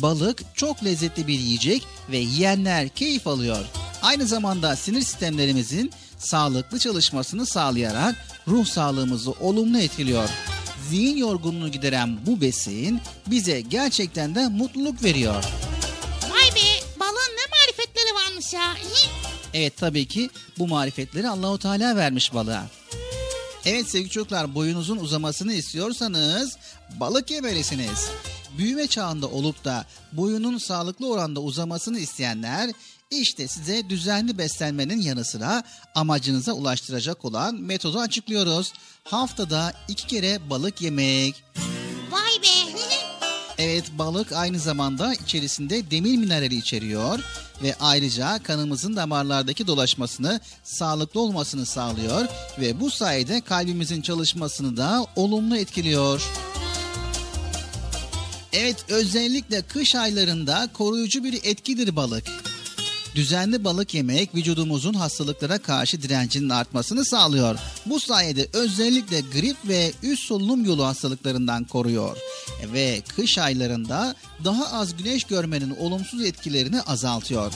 Balık 0.01 0.43
çok 0.55 0.83
lezzetli 0.83 1.27
bir 1.27 1.39
yiyecek 1.39 1.83
ve 2.11 2.17
yiyenler 2.17 2.89
keyif 2.89 3.27
alıyor. 3.27 3.65
Aynı 4.01 4.25
zamanda 4.25 4.75
sinir 4.75 5.01
sistemlerimizin 5.01 5.91
sağlıklı 6.17 6.79
çalışmasını 6.79 7.45
sağlayarak 7.45 8.32
ruh 8.47 8.65
sağlığımızı 8.65 9.31
olumlu 9.31 9.77
etkiliyor. 9.77 10.29
Zihin 10.89 11.17
yorgunluğunu 11.17 11.71
gideren 11.71 12.25
bu 12.25 12.41
besin 12.41 13.01
bize 13.27 13.61
gerçekten 13.61 14.35
de 14.35 14.47
mutluluk 14.47 15.03
veriyor. 15.03 15.43
Vay 16.23 16.55
be 16.55 16.99
balığın 16.99 17.35
ne 17.37 17.45
marifetleri 17.51 18.13
varmış 18.15 18.53
ya. 18.53 18.73
Evet 19.55 19.77
tabii 19.77 20.07
ki 20.07 20.29
bu 20.59 20.67
marifetleri 20.67 21.29
Allahu 21.29 21.59
Teala 21.59 21.95
vermiş 21.95 22.33
balığa. 22.33 22.65
Evet 23.65 23.89
sevgili 23.89 24.09
çocuklar 24.09 24.55
boyunuzun 24.55 24.97
uzamasını 24.97 25.53
istiyorsanız 25.53 26.57
balık 26.99 27.31
yemelisiniz. 27.31 28.09
Büyüme 28.57 28.87
çağında 28.87 29.27
olup 29.27 29.65
da 29.65 29.85
boyunun 30.11 30.57
sağlıklı 30.57 31.11
oranda 31.11 31.39
uzamasını 31.39 31.99
isteyenler 31.99 32.69
işte 33.21 33.47
size 33.47 33.89
düzenli 33.89 34.37
beslenmenin 34.37 35.01
yanı 35.01 35.25
sıra 35.25 35.63
amacınıza 35.95 36.53
ulaştıracak 36.53 37.25
olan 37.25 37.55
metodu 37.55 37.99
açıklıyoruz. 37.99 38.73
Haftada 39.03 39.73
iki 39.87 40.07
kere 40.07 40.49
balık 40.49 40.81
yemek. 40.81 41.43
Vay 42.11 42.41
be. 42.43 42.77
Evet 43.57 43.85
balık 43.97 44.31
aynı 44.31 44.59
zamanda 44.59 45.13
içerisinde 45.13 45.91
demir 45.91 46.17
minerali 46.17 46.55
içeriyor 46.55 47.19
ve 47.63 47.75
ayrıca 47.79 48.43
kanımızın 48.43 48.95
damarlardaki 48.95 49.67
dolaşmasını 49.67 50.39
sağlıklı 50.63 51.19
olmasını 51.19 51.65
sağlıyor 51.65 52.27
ve 52.59 52.79
bu 52.79 52.91
sayede 52.91 53.41
kalbimizin 53.41 54.01
çalışmasını 54.01 54.77
da 54.77 55.05
olumlu 55.15 55.57
etkiliyor. 55.57 56.21
Evet 58.53 58.85
özellikle 58.89 59.61
kış 59.61 59.95
aylarında 59.95 60.69
koruyucu 60.73 61.23
bir 61.23 61.33
etkidir 61.43 61.95
balık. 61.95 62.52
Düzenli 63.15 63.63
balık 63.63 63.93
yemek 63.93 64.35
vücudumuzun 64.35 64.93
hastalıklara 64.93 65.57
karşı 65.57 66.01
direncinin 66.01 66.49
artmasını 66.49 67.05
sağlıyor. 67.05 67.59
Bu 67.85 67.99
sayede 67.99 68.47
özellikle 68.53 69.21
grip 69.21 69.57
ve 69.67 69.91
üst 70.03 70.23
solunum 70.23 70.65
yolu 70.65 70.85
hastalıklarından 70.85 71.63
koruyor. 71.63 72.17
Ve 72.73 73.01
kış 73.15 73.37
aylarında 73.37 74.15
daha 74.43 74.79
az 74.79 74.97
güneş 74.97 75.23
görmenin 75.23 75.75
olumsuz 75.75 76.25
etkilerini 76.25 76.81
azaltıyor. 76.81 77.53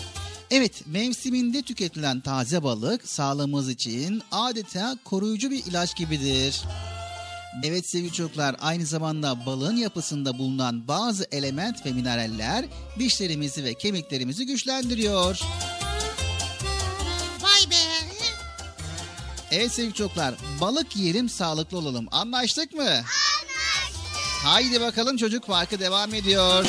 Evet, 0.52 0.88
mevsiminde 0.88 1.62
tüketilen 1.62 2.20
taze 2.20 2.64
balık 2.64 3.08
sağlığımız 3.08 3.70
için 3.70 4.22
adeta 4.32 4.98
koruyucu 5.04 5.52
bir 5.52 5.66
ilaç 5.66 5.98
gibidir. 5.98 6.62
Evet 7.64 7.90
sevgili 7.90 8.14
çocuklar 8.14 8.56
aynı 8.60 8.86
zamanda 8.86 9.46
balığın 9.46 9.76
yapısında 9.78 10.38
bulunan 10.38 10.88
bazı 10.88 11.28
element 11.32 11.86
ve 11.86 11.92
mineraller 11.92 12.66
dişlerimizi 13.00 13.64
ve 13.64 13.74
kemiklerimizi 13.74 14.46
güçlendiriyor. 14.46 15.40
Vay 17.42 17.72
be. 17.72 17.76
Evet 19.52 19.72
sevgili 19.72 19.94
çocuklar 19.94 20.36
balık 20.62 20.96
yiyelim 20.96 21.30
sağlıklı 21.30 21.78
olalım 21.78 22.08
anlaştık 22.12 22.74
mı? 22.74 22.82
Anlaştık. 22.82 23.08
Haydi 24.44 24.82
bakalım 24.82 25.18
çocuk 25.18 25.48
parkı 25.48 25.80
devam 25.80 26.14
ediyor. 26.14 26.66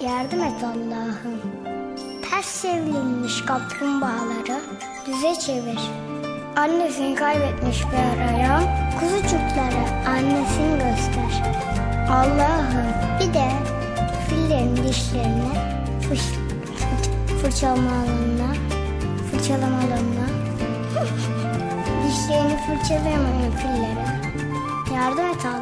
Yardım 0.00 0.42
et 0.42 0.64
Allah'ım. 0.64 1.40
Ters 2.30 2.62
çevrilmiş 2.62 3.44
kaplumbağaları 3.44 4.60
düze 5.06 5.40
çevir. 5.40 5.80
Annesini 6.56 7.14
kaybetmiş 7.14 7.82
bir 7.84 8.22
arayan 8.22 8.62
kuzucuklara 9.00 10.08
annesini 10.08 10.72
göster. 10.74 11.42
Allah'ım 12.10 13.20
bir 13.20 13.34
de 13.34 13.50
fillerin 14.28 14.76
dişlerini 14.76 15.52
fış, 16.08 16.22
fırçalamalarına, 17.42 18.54
fırçalamalarına, 19.30 20.28
dişlerini 22.06 22.58
fırçalayamayan 22.66 23.52
fillere 23.56 24.08
yardım 24.94 25.26
et 25.26 25.46
Allah'ım. 25.46 25.57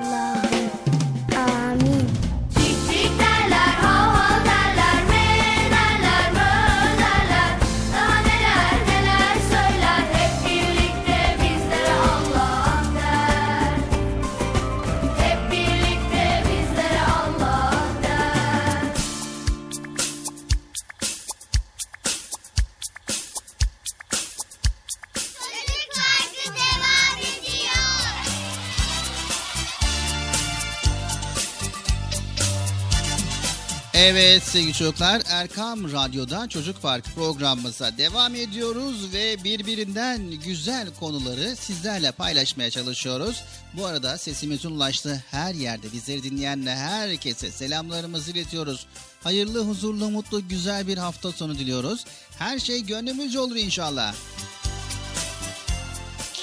Evet 34.09 34.43
sevgili 34.43 34.73
çocuklar 34.73 35.23
Erkam 35.29 35.93
Radyo'da 35.93 36.49
Çocuk 36.49 36.83
Park 36.83 37.05
programımıza 37.15 37.99
devam 37.99 38.35
ediyoruz 38.35 39.13
ve 39.13 39.45
birbirinden 39.45 40.31
güzel 40.31 40.89
konuları 41.01 41.57
sizlerle 41.57 42.13
paylaşmaya 42.13 42.71
çalışıyoruz. 42.71 43.43
Bu 43.73 43.87
arada 43.87 44.19
sesimizin 44.19 44.71
ulaştığı 44.71 45.25
her 45.31 45.55
yerde 45.55 45.93
bizleri 45.93 46.23
dinleyen 46.23 46.67
herkese 46.67 47.51
selamlarımızı 47.51 48.31
iletiyoruz. 48.31 48.87
Hayırlı, 49.23 49.65
huzurlu, 49.65 50.11
mutlu, 50.11 50.49
güzel 50.49 50.87
bir 50.87 50.99
hafta 50.99 51.33
sonu 51.33 51.59
diliyoruz. 51.59 52.05
Her 52.39 52.59
şey 52.59 52.83
gönlümüzce 52.87 53.41
olur 53.41 53.57
inşallah. 53.57 54.15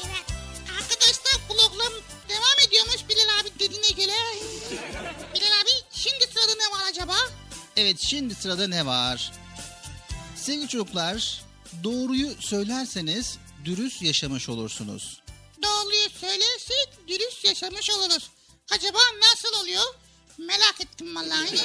Evet. 0.05 0.26
Arkadaşlar 0.82 1.39
vloglam 1.49 1.93
devam 2.30 2.68
ediyormuş 2.68 3.09
Bilal 3.09 3.41
abi 3.41 3.59
dediğine 3.59 4.05
göre. 4.05 4.18
Bilal 5.36 5.61
abi 5.61 5.72
şimdi 5.91 6.24
sırada 6.34 6.53
ne 6.55 6.78
var 6.78 6.89
acaba? 6.89 7.16
Evet 7.78 7.97
şimdi 7.99 8.36
sırada 8.36 8.67
ne 8.67 8.86
var? 8.86 9.32
Sevgili 10.36 10.67
çocuklar 10.67 11.41
doğruyu 11.84 12.30
söylerseniz 12.39 13.38
dürüst 13.65 14.01
yaşamış 14.01 14.49
olursunuz. 14.49 15.21
Doğruyu 15.63 16.09
söylersek 16.09 17.07
dürüst 17.07 17.45
yaşamış 17.45 17.89
oluruz. 17.89 18.30
Acaba 18.71 18.97
nasıl 19.21 19.61
oluyor? 19.61 19.84
Merak 20.38 20.82
ettim 20.82 21.15
vallahi. 21.15 21.59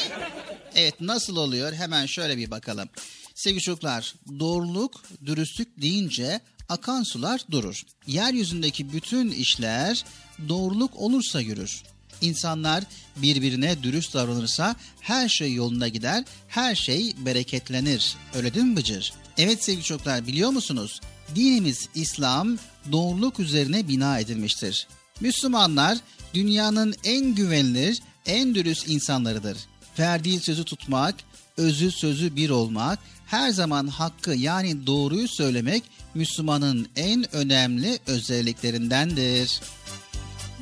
Evet 0.75 1.01
nasıl 1.01 1.37
oluyor 1.37 1.73
hemen 1.73 2.07
şöyle 2.07 2.37
bir 2.37 2.51
bakalım. 2.51 2.89
Sevgili 3.35 3.63
çocuklar 3.63 4.15
doğruluk, 4.41 5.03
dürüstlük 5.27 5.83
deyince 5.83 6.41
akan 6.69 7.03
sular 7.03 7.41
durur. 7.51 7.83
Yeryüzündeki 8.07 8.93
bütün 8.93 9.31
işler 9.31 10.05
doğruluk 10.49 10.97
olursa 10.97 11.41
yürür. 11.41 11.83
İnsanlar 12.21 12.85
birbirine 13.17 13.83
dürüst 13.83 14.15
davranırsa 14.15 14.77
her 15.01 15.29
şey 15.29 15.55
yolunda 15.55 15.89
gider, 15.89 16.25
her 16.49 16.75
şey 16.75 17.15
bereketlenir. 17.19 18.17
Öyle 18.35 18.55
değil 18.55 18.67
mi 18.67 18.77
Bıcır? 18.77 19.13
Evet 19.39 19.65
sevgili 19.65 19.85
çocuklar 19.85 20.27
biliyor 20.27 20.51
musunuz? 20.51 21.01
Dinimiz 21.35 21.89
İslam 21.95 22.59
doğruluk 22.93 23.41
üzerine 23.41 23.89
bina 23.89 24.19
edilmiştir. 24.19 24.87
Müslümanlar 25.21 25.99
dünyanın 26.35 26.95
en 27.05 27.35
güvenilir, 27.35 28.01
en 28.27 28.55
dürüst 28.55 28.89
insanlarıdır. 28.89 29.59
Verdiği 29.99 30.41
sözü 30.41 30.65
tutmak, 30.65 31.15
özü 31.57 31.91
sözü 31.91 32.37
bir 32.37 32.51
olmak, 32.51 32.99
her 33.27 33.51
zaman 33.51 33.87
hakkı 33.87 34.35
yani 34.35 34.87
doğruyu 34.87 35.29
söylemek 35.29 35.83
Müslümanın 36.15 36.89
en 36.97 37.35
önemli 37.35 37.99
özelliklerindendir. 38.07 39.61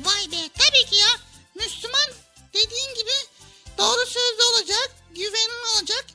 Vay 0.03 0.31
be 0.31 0.49
tabii 0.53 0.89
ki 0.89 0.95
ya. 0.95 1.07
Müslüman 1.57 2.09
dediğin 2.53 2.95
gibi 2.99 3.15
doğru 3.77 4.05
sözlü 4.05 4.43
olacak, 4.53 4.95
güvenli 5.15 5.77
olacak. 5.77 6.05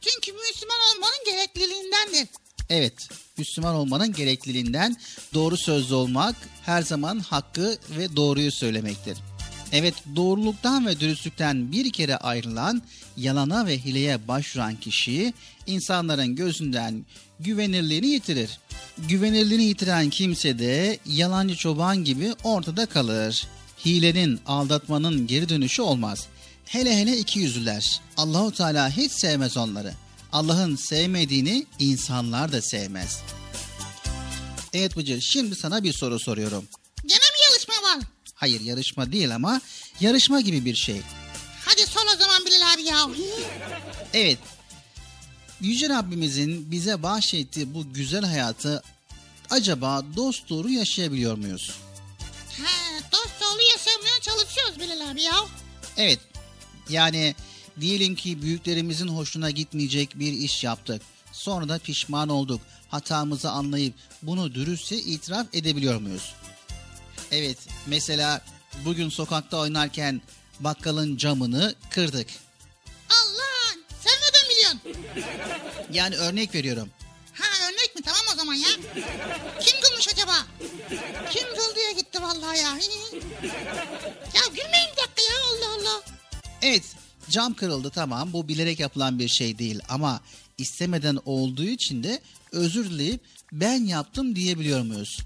Çünkü 0.00 0.32
Müslüman 0.32 0.76
olmanın 0.90 1.24
gerekliliğindendir. 1.26 2.28
Evet, 2.70 3.08
Müslüman 3.38 3.74
olmanın 3.74 4.12
gerekliliğinden 4.12 4.96
doğru 5.34 5.56
sözlü 5.56 5.94
olmak 5.94 6.36
her 6.64 6.82
zaman 6.82 7.18
hakkı 7.18 7.78
ve 7.90 8.16
doğruyu 8.16 8.52
söylemektir. 8.52 9.18
Evet, 9.72 9.94
doğruluktan 10.16 10.86
ve 10.86 11.00
dürüstlükten 11.00 11.72
bir 11.72 11.92
kere 11.92 12.16
ayrılan, 12.16 12.82
yalana 13.16 13.66
ve 13.66 13.78
hileye 13.78 14.28
başvuran 14.28 14.76
kişi 14.76 15.34
insanların 15.66 16.36
gözünden 16.36 17.06
güvenirliğini 17.40 18.06
yitirir. 18.06 18.58
Güvenirliğini 18.98 19.64
yitiren 19.64 20.10
kimse 20.10 20.58
de 20.58 20.98
yalancı 21.06 21.56
çoban 21.56 22.04
gibi 22.04 22.34
ortada 22.44 22.86
kalır. 22.86 23.46
Hilenin, 23.86 24.40
aldatmanın 24.46 25.26
geri 25.26 25.48
dönüşü 25.48 25.82
olmaz. 25.82 26.26
Hele 26.64 26.96
hele 26.96 27.16
iki 27.16 27.38
yüzlüler. 27.38 28.00
Allahu 28.16 28.52
Teala 28.52 28.90
hiç 28.90 29.12
sevmez 29.12 29.56
onları. 29.56 29.94
Allah'ın 30.32 30.76
sevmediğini 30.76 31.66
insanlar 31.78 32.52
da 32.52 32.62
sevmez. 32.62 33.20
Evet 34.72 34.96
Bıcır 34.96 35.20
şimdi 35.20 35.56
sana 35.56 35.82
bir 35.82 35.92
soru 35.92 36.18
soruyorum. 36.18 36.64
Gene 37.06 37.18
mi 37.18 37.38
yarışma 37.50 37.74
var? 37.74 37.98
Hayır 38.34 38.60
yarışma 38.60 39.12
değil 39.12 39.34
ama 39.34 39.60
yarışma 40.00 40.40
gibi 40.40 40.64
bir 40.64 40.74
şey. 40.74 41.00
Hadi 41.64 41.86
sor 41.86 42.00
o 42.14 42.18
zaman 42.18 42.46
Bilal 42.46 42.74
abi 42.74 42.82
ya. 42.82 43.08
Evet. 44.14 44.38
Yüce 45.60 45.88
Rabbimizin 45.88 46.70
bize 46.70 47.02
bahşettiği 47.02 47.74
bu 47.74 47.92
güzel 47.92 48.24
hayatı 48.24 48.82
acaba 49.50 50.02
dost 50.16 50.48
doğru 50.48 50.70
yaşayabiliyor 50.70 51.36
muyuz? 51.36 51.74
He, 53.10 53.12
dost 53.12 53.40
doğru 53.40 53.62
yaşamaya 53.72 54.20
çalışıyoruz 54.20 54.80
Bilal 54.80 55.10
abi 55.10 55.22
ya. 55.22 55.34
Evet. 55.96 56.18
Yani 56.88 57.34
diyelim 57.80 58.14
ki 58.14 58.42
büyüklerimizin 58.42 59.08
hoşuna 59.08 59.50
gitmeyecek 59.50 60.18
bir 60.18 60.32
iş 60.32 60.64
yaptık. 60.64 61.02
Sonra 61.32 61.68
da 61.68 61.78
pişman 61.78 62.28
olduk. 62.28 62.60
Hatamızı 62.88 63.50
anlayıp 63.50 63.94
bunu 64.22 64.54
dürüstçe 64.54 64.96
itiraf 64.96 65.46
edebiliyor 65.52 66.00
muyuz? 66.00 66.34
Evet, 67.32 67.58
mesela 67.86 68.40
bugün 68.84 69.08
sokakta 69.08 69.56
oynarken 69.56 70.20
bakkalın 70.60 71.16
camını 71.16 71.74
kırdık. 71.90 72.28
Allah 73.10 73.76
sen 74.00 74.12
neden 74.12 74.50
biliyorsun? 74.50 75.04
Yani 75.92 76.16
örnek 76.16 76.54
veriyorum. 76.54 76.88
Ha 77.34 77.44
örnek 77.68 77.94
mi 77.96 78.02
tamam 78.02 78.20
o 78.32 78.36
zaman 78.36 78.54
ya. 78.54 78.68
Kim 79.60 79.77
kılmış 79.98 80.08
acaba? 80.08 80.46
Kim 81.30 81.42
kıldıya 81.42 81.90
gitti 81.92 82.22
vallahi 82.22 82.58
ya. 82.58 82.70
ya 84.34 84.42
gülmeyin 84.50 84.88
bir 84.92 85.02
dakika 85.02 85.22
ya 85.22 85.38
Allah 85.50 85.74
Allah. 85.74 86.02
Evet, 86.62 86.82
cam 87.30 87.54
kırıldı 87.54 87.90
tamam 87.90 88.32
bu 88.32 88.48
bilerek 88.48 88.80
yapılan 88.80 89.18
bir 89.18 89.28
şey 89.28 89.58
değil 89.58 89.80
ama 89.88 90.20
istemeden 90.58 91.18
olduğu 91.24 91.64
için 91.64 92.02
de 92.02 92.22
özür 92.52 92.90
dileyip 92.90 93.20
ben 93.52 93.84
yaptım 93.84 94.36
diyebiliyor 94.36 94.82
muyuz? 94.82 95.18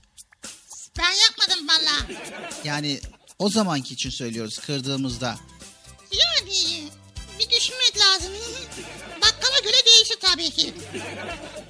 Ben 0.98 1.12
yapmadım 1.28 1.68
vallahi. 1.68 2.16
Yani 2.64 3.00
o 3.38 3.48
zamanki 3.50 3.94
için 3.94 4.10
söylüyoruz 4.10 4.58
kırdığımızda. 4.58 5.36
Yani 6.12 6.90
bir 7.38 7.50
düşünmek 7.50 7.98
lazım. 7.98 8.32
Bakkala 9.16 9.58
göre 9.64 9.86
değişir 9.86 10.18
tabii 10.20 10.50
ki. 10.50 10.74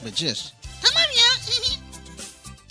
Bıcır. 0.04 0.52
Tamam 0.82 1.10
ya. 1.16 1.32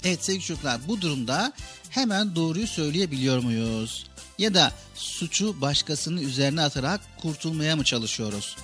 Evet 0.03 0.25
sevgili 0.25 0.43
çocuklar 0.43 0.87
bu 0.87 1.01
durumda 1.01 1.53
hemen 1.89 2.35
doğruyu 2.35 2.67
söyleyebiliyor 2.67 3.43
muyuz? 3.43 4.05
Ya 4.37 4.53
da 4.53 4.71
suçu 4.95 5.61
başkasının 5.61 6.21
üzerine 6.21 6.61
atarak 6.61 7.01
kurtulmaya 7.21 7.75
mı 7.75 7.83
çalışıyoruz? 7.83 8.57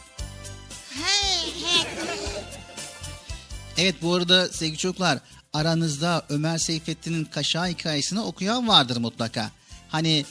Evet 3.78 3.96
bu 4.02 4.14
arada 4.14 4.48
sevgili 4.48 4.78
çocuklar 4.78 5.20
aranızda 5.54 6.26
Ömer 6.30 6.58
Seyfettin'in 6.58 7.26
Kaşağı 7.26 7.68
hikayesini 7.68 8.20
okuyan 8.20 8.68
vardır 8.68 8.98
mutlaka. 8.98 9.52
Hani 9.90 10.26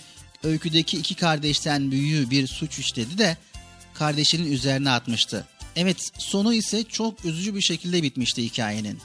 öyküdeki 0.44 0.98
iki 0.98 1.14
kardeşten 1.14 1.90
büyüğü 1.90 2.30
bir 2.30 2.46
suç 2.46 2.78
işledi 2.78 3.18
de 3.18 3.36
kardeşinin 3.94 4.52
üzerine 4.52 4.90
atmıştı. 4.90 5.46
Evet 5.76 5.96
sonu 6.18 6.54
ise 6.54 6.84
çok 6.84 7.24
üzücü 7.24 7.54
bir 7.54 7.60
şekilde 7.60 8.02
bitmişti 8.02 8.42
hikayenin. 8.42 9.00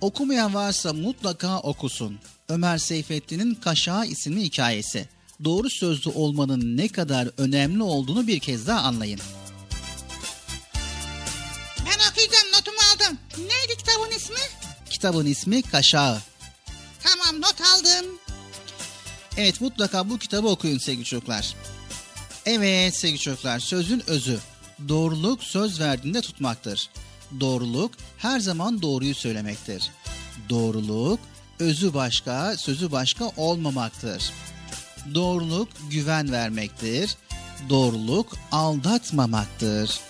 Okumayan 0.00 0.54
varsa 0.54 0.92
mutlaka 0.92 1.58
okusun. 1.58 2.18
Ömer 2.48 2.78
Seyfettin'in 2.78 3.54
Kaşağı 3.54 4.06
isimli 4.06 4.42
hikayesi. 4.42 5.08
doğru 5.44 5.70
sözlü 5.70 6.10
olmanın 6.10 6.76
ne 6.76 6.88
kadar 6.88 7.28
önemli 7.38 7.82
olduğunu 7.82 8.26
bir 8.26 8.40
kez 8.40 8.66
daha 8.66 8.80
anlayın. 8.80 9.20
Ben 11.78 12.10
okuyacağım 12.10 12.46
notumu 12.52 12.78
aldım. 12.94 13.18
Neydi 13.38 13.76
kitabın 13.78 14.16
ismi? 14.16 14.36
Kitabın 14.90 15.26
ismi 15.26 15.62
Kaşağı. 15.62 16.18
Tamam 17.02 17.40
not 17.40 17.60
aldım. 17.60 18.06
Evet 19.36 19.60
mutlaka 19.60 20.10
bu 20.10 20.18
kitabı 20.18 20.48
okuyun 20.48 20.78
sevgili 20.78 21.04
çocuklar. 21.04 21.54
Evet 22.46 22.96
sevgili 22.96 23.18
çocuklar 23.18 23.58
sözün 23.58 24.02
özü. 24.06 24.38
Doğruluk 24.88 25.44
söz 25.44 25.80
verdiğinde 25.80 26.20
tutmaktır. 26.20 26.90
Doğruluk 27.40 27.90
her 28.18 28.40
zaman 28.40 28.82
doğruyu 28.82 29.14
söylemektir. 29.14 29.90
Doğruluk 30.48 31.20
özü 31.58 31.94
başka 31.94 32.56
sözü 32.56 32.92
başka 32.92 33.32
olmamaktır. 33.36 34.32
Doğruluk 35.14 35.68
güven 35.90 36.32
vermektir. 36.32 37.16
Doğruluk 37.68 38.36
aldatmamaktır. 38.52 40.00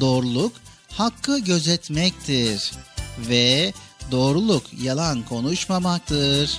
Doğruluk 0.00 0.52
hakkı 0.88 1.38
gözetmektir. 1.38 2.72
Ve 3.18 3.72
doğruluk 4.10 4.62
yalan 4.82 5.22
konuşmamaktır. 5.22 6.58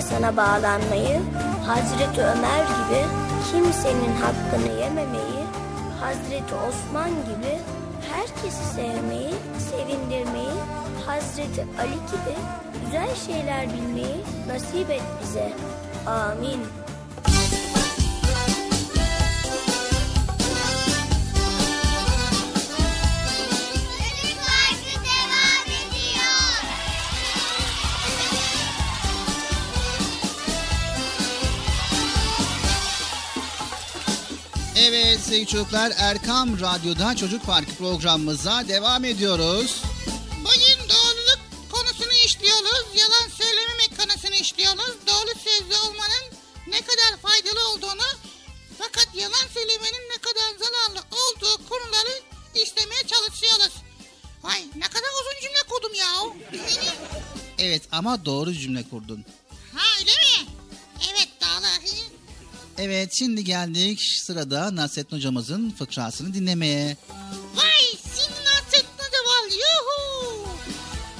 Sevgiyle 0.00 0.02
sana 0.02 0.36
bağlanmayı, 0.36 1.20
Hazreti 1.66 2.20
Ömer 2.20 2.64
gibi 2.64 3.04
kimsenin 3.52 4.14
hakkını 4.20 4.80
yememeyi, 4.80 5.44
Hazreti 6.00 6.54
Osman 6.54 7.10
gibi 7.10 7.58
herkesi 8.12 8.64
sevmeyi, 8.74 9.34
sevindirmeyi, 9.70 10.60
Hazreti 11.06 11.66
Ali 11.78 11.94
gibi 11.94 12.36
güzel 12.84 13.14
şeyler 13.14 13.66
bilmeyi 13.72 14.24
nasip 14.48 14.90
et 14.90 15.02
bize. 15.22 15.52
Amin. 16.06 16.79
Sevgili 35.30 35.46
çocuklar 35.46 35.92
Erkam 35.96 36.60
Radyo'da 36.60 37.16
Çocuk 37.16 37.46
Parkı 37.46 37.74
programımıza 37.74 38.68
devam 38.68 39.04
ediyoruz. 39.04 39.82
Bugün 40.38 40.78
doğruluk 40.88 41.40
konusunu 41.72 42.12
işliyoruz. 42.26 42.86
Yalan 42.94 43.28
söylememek 43.38 43.90
konusunu 43.98 44.34
işliyoruz. 44.34 44.96
Doğru 45.06 45.38
sözlü 45.44 45.76
olmanın 45.86 46.24
ne 46.66 46.80
kadar 46.80 47.16
faydalı 47.22 47.68
olduğunu 47.68 48.08
fakat 48.78 49.08
yalan 49.14 49.46
söylemenin 49.54 50.04
ne 50.14 50.18
kadar 50.18 50.48
zararlı 50.58 51.00
olduğu 51.00 51.68
konuları 51.68 52.22
işlemeye 52.54 53.02
çalışıyoruz. 53.06 53.72
Vay 54.42 54.64
ne 54.76 54.88
kadar 54.88 55.10
uzun 55.20 55.40
cümle 55.42 55.62
kurdum 55.68 55.94
ya. 55.94 56.06
Evet 57.58 57.82
ama 57.92 58.24
doğru 58.24 58.52
cümle 58.52 58.82
kurdun. 58.90 59.24
Evet 62.82 63.14
şimdi 63.14 63.44
geldik 63.44 64.00
sırada 64.00 64.76
Nasrettin 64.76 65.16
hocamızın 65.16 65.70
fıkrasını 65.70 66.34
dinlemeye. 66.34 66.96
Vay 67.54 67.98
senin 68.02 68.46
hasretine 68.46 69.06
de 69.12 69.20
var 69.26 69.50
yuhu. 69.50 70.48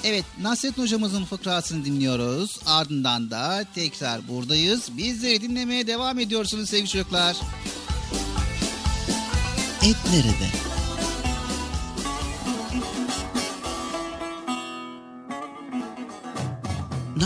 Evet 0.05 0.25
Nasrettin 0.41 0.83
hocamızın 0.83 1.25
fıkrasını 1.25 1.85
dinliyoruz. 1.85 2.59
Ardından 2.67 3.31
da 3.31 3.65
tekrar 3.75 4.29
buradayız. 4.29 4.97
Bizleri 4.97 5.43
dinlemeye 5.43 5.87
devam 5.87 6.19
ediyorsunuz 6.19 6.71
sevgili 6.71 6.89
çocuklar. 6.89 7.37
Et 9.83 9.97
nerede? 10.13 10.60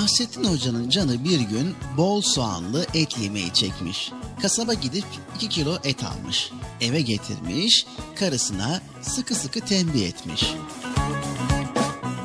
Nasrettin 0.04 0.44
Hoca'nın 0.44 0.88
canı 0.90 1.24
bir 1.24 1.40
gün 1.40 1.74
bol 1.96 2.20
soğanlı 2.20 2.86
et 2.94 3.18
yemeği 3.18 3.52
çekmiş. 3.52 4.10
Kasaba 4.42 4.74
gidip 4.74 5.04
2 5.36 5.48
kilo 5.48 5.78
et 5.84 6.04
almış. 6.04 6.50
Eve 6.80 7.00
getirmiş, 7.00 7.86
karısına 8.16 8.82
sıkı 9.02 9.34
sıkı 9.34 9.60
tembih 9.60 10.06
etmiş. 10.06 10.44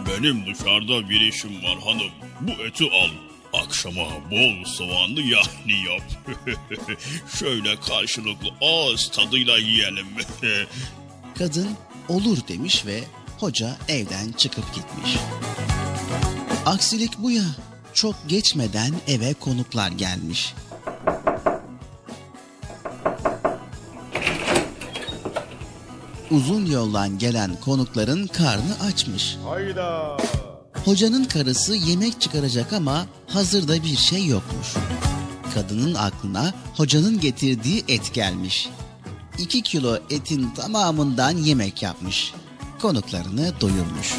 Benim 0.08 0.46
dışarıda 0.46 1.10
bir 1.10 1.22
işim 1.22 1.64
var 1.64 1.80
hanım. 1.86 2.12
Bu 2.42 2.52
eti 2.52 2.84
al. 2.84 3.10
Akşama 3.64 4.06
bol 4.32 4.66
soğanlı 4.66 5.22
yahni 5.22 5.74
yap. 5.74 6.36
Şöyle 7.40 7.80
karşılıklı 7.80 8.50
ağız 8.62 9.12
tadıyla 9.12 9.58
yiyelim. 9.58 10.08
Kadın 11.38 11.70
olur 12.10 12.38
demiş 12.48 12.86
ve 12.86 13.04
hoca 13.38 13.78
evden 13.88 14.32
çıkıp 14.32 14.76
gitmiş. 14.76 15.18
Aksilik 16.66 17.18
bu 17.18 17.32
ya. 17.32 17.69
Çok 18.00 18.16
geçmeden 18.28 18.94
eve 19.08 19.34
konuklar 19.34 19.92
gelmiş. 19.92 20.56
Uzun 26.32 26.66
yoldan 26.66 27.18
gelen 27.18 27.56
konukların 27.56 28.28
karnı 28.28 28.80
açmış. 28.88 29.38
Hayda. 29.46 30.18
Hocanın 30.86 31.24
karısı 31.24 31.76
yemek 31.76 32.22
çıkaracak 32.22 32.74
ama 32.74 33.06
hazırda 33.28 33.84
bir 33.84 33.96
şey 33.96 34.26
yokmuş. 34.26 34.74
Kadının 35.54 35.94
aklına 35.94 36.54
hocanın 36.78 37.20
getirdiği 37.20 37.84
et 37.88 38.14
gelmiş. 38.14 38.70
2 39.38 39.62
kilo 39.62 39.98
etin 40.10 40.50
tamamından 40.50 41.38
yemek 41.38 41.84
yapmış. 41.84 42.34
Konuklarını 42.82 43.62
doyurmuş. 43.62 44.16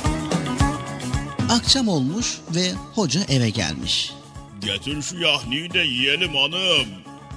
Akşam 1.50 1.88
olmuş 1.88 2.38
ve 2.54 2.72
hoca 2.94 3.20
eve 3.28 3.50
gelmiş. 3.50 4.12
Getir 4.60 5.02
şu 5.02 5.18
yahniyi 5.18 5.72
de 5.72 5.78
yiyelim 5.78 6.34
hanım. 6.36 6.88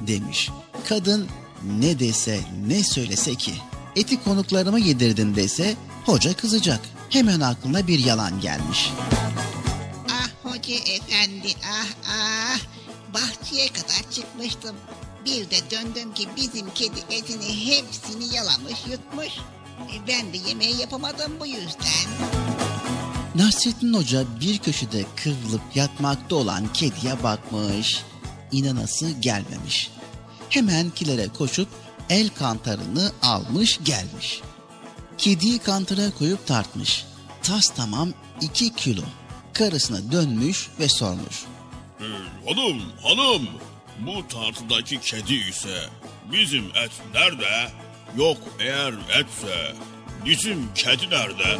Demiş. 0.07 0.49
Kadın 0.89 1.27
ne 1.79 1.99
dese 1.99 2.39
ne 2.67 2.83
söylese 2.83 3.35
ki. 3.35 3.53
Eti 3.95 4.23
konuklarıma 4.23 4.79
yedirdin 4.79 5.35
dese 5.35 5.75
hoca 6.05 6.33
kızacak. 6.33 6.79
Hemen 7.09 7.39
aklına 7.39 7.87
bir 7.87 7.99
yalan 7.99 8.41
gelmiş. 8.41 8.91
Ah 10.09 10.29
hoca 10.51 10.73
efendi 10.75 11.47
ah 11.65 11.87
ah. 12.09 12.59
Bahçeye 13.13 13.67
kadar 13.67 14.11
çıkmıştım. 14.11 14.75
Bir 15.25 15.49
de 15.49 15.55
döndüm 15.71 16.13
ki 16.13 16.27
bizim 16.37 16.69
kedi 16.73 16.99
etini 17.09 17.65
hepsini 17.65 18.35
yalamış 18.35 18.79
yutmuş. 18.91 19.27
E, 19.93 20.07
Ben 20.07 20.33
de 20.33 20.49
yemeği 20.49 20.81
yapamadım 20.81 21.31
bu 21.39 21.45
yüzden. 21.45 22.09
Nasrettin 23.35 23.93
Hoca 23.93 24.23
bir 24.41 24.57
köşede 24.57 25.05
kıvrılıp 25.15 25.61
yatmakta 25.75 26.35
olan 26.35 26.73
kediye 26.73 27.23
bakmış. 27.23 28.03
İnanası 28.51 29.11
gelmemiş. 29.11 29.91
Hemen 30.49 30.89
kilere 30.89 31.27
koşup 31.27 31.67
el 32.09 32.29
kantarını 32.29 33.11
almış 33.21 33.79
gelmiş. 33.83 34.41
Kediyi 35.17 35.59
kantara 35.59 36.11
koyup 36.11 36.47
tartmış. 36.47 37.05
Tas 37.43 37.69
tamam 37.69 38.09
iki 38.41 38.75
kilo. 38.75 39.01
Karısına 39.53 40.11
dönmüş 40.11 40.69
ve 40.79 40.89
sormuş. 40.89 41.43
Ee, 41.99 42.03
hanım 42.49 42.81
hanım 43.03 43.47
bu 43.99 44.27
tartıdaki 44.27 44.99
kedi 45.01 45.33
ise 45.33 45.89
bizim 46.31 46.65
et 46.65 46.91
nerede? 47.13 47.71
Yok 48.17 48.37
eğer 48.59 48.93
etse 49.19 49.75
bizim 50.25 50.73
kedi 50.75 51.09
nerede? 51.09 51.59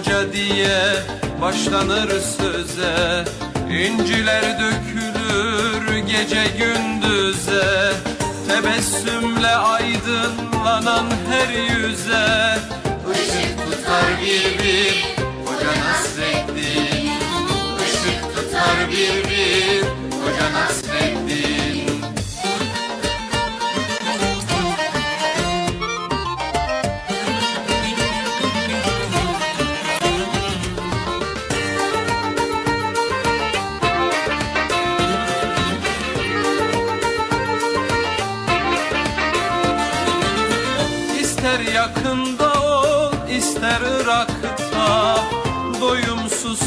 Hoca 0.00 0.32
diye 0.32 0.78
başlanır 1.40 2.08
söze. 2.08 3.24
İnciler 3.70 4.42
dökülür 4.42 5.98
gece 5.98 6.44
gündüze. 6.58 7.92
Tebessümle 8.48 9.48
aydınlanan 9.48 11.06
her 11.30 11.48
yüze. 11.48 12.58
Işık 13.12 13.58
tutar 13.58 14.04
bir 14.22 14.64
bir 14.64 15.04
Nasreddin 15.80 17.10
Işık 17.84 18.34
tutar 18.34 18.88
bir 18.90 19.30
bir 19.30 19.84
Nasreddin 20.52 21.39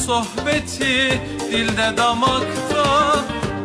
sohbeti 0.05 1.21
dilde 1.51 1.97
damakta. 1.97 3.15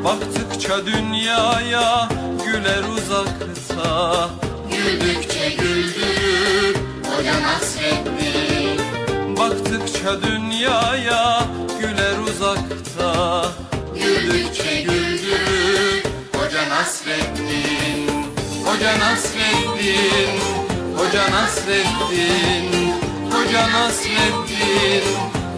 Baktıkça 0.05 0.86
dünyaya 0.86 2.09
güler 2.44 2.82
uzakta. 2.97 4.31
Güldükçe 4.70 5.48
güldürür 5.51 6.77
Hoca 7.10 7.43
Nasreddin 7.43 8.81
Baktıkça 9.36 10.23
dünyaya 10.23 11.47
güler 11.81 12.19
uzakta. 12.19 13.44
Güldükçe 13.94 14.82
güldürür 14.82 16.02
Hoca 16.36 16.69
Nasreddin 16.69 18.09
Hoca 18.65 18.98
Nasreddin 18.98 20.40
Hoca 20.97 21.31
Nasreddin 21.31 22.93
Hoca 23.32 23.73
Nasreddin 23.73 25.38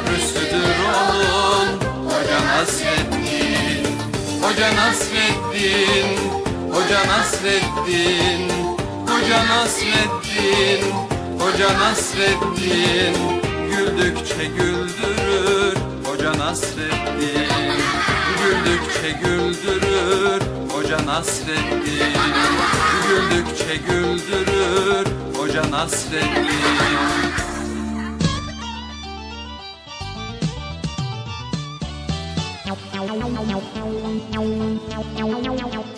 Köprüsüdür 0.00 0.76
onun. 0.88 1.80
Hoca 2.06 2.40
Nasreddin. 2.46 3.86
Hoca 4.42 4.74
Nasreddin. 4.76 6.18
Hoca 6.72 7.06
Nasreddin. 7.06 8.50
Hoca 9.06 9.44
Nasreddin. 9.48 10.92
Hoca 11.38 11.78
Nasreddin. 11.78 13.14
Güldükçe 13.70 14.44
güldürür. 14.44 15.76
Hoca 16.04 16.38
Nasreddin. 16.38 17.48
Güldükçe 18.42 19.10
güldürür. 19.22 20.42
Hoca 20.72 21.06
Nasreddin. 21.06 22.14
Güldükçe 23.08 23.76
güldürür. 23.88 25.06
Hoca 25.36 25.70
Nasreddin 25.70 27.19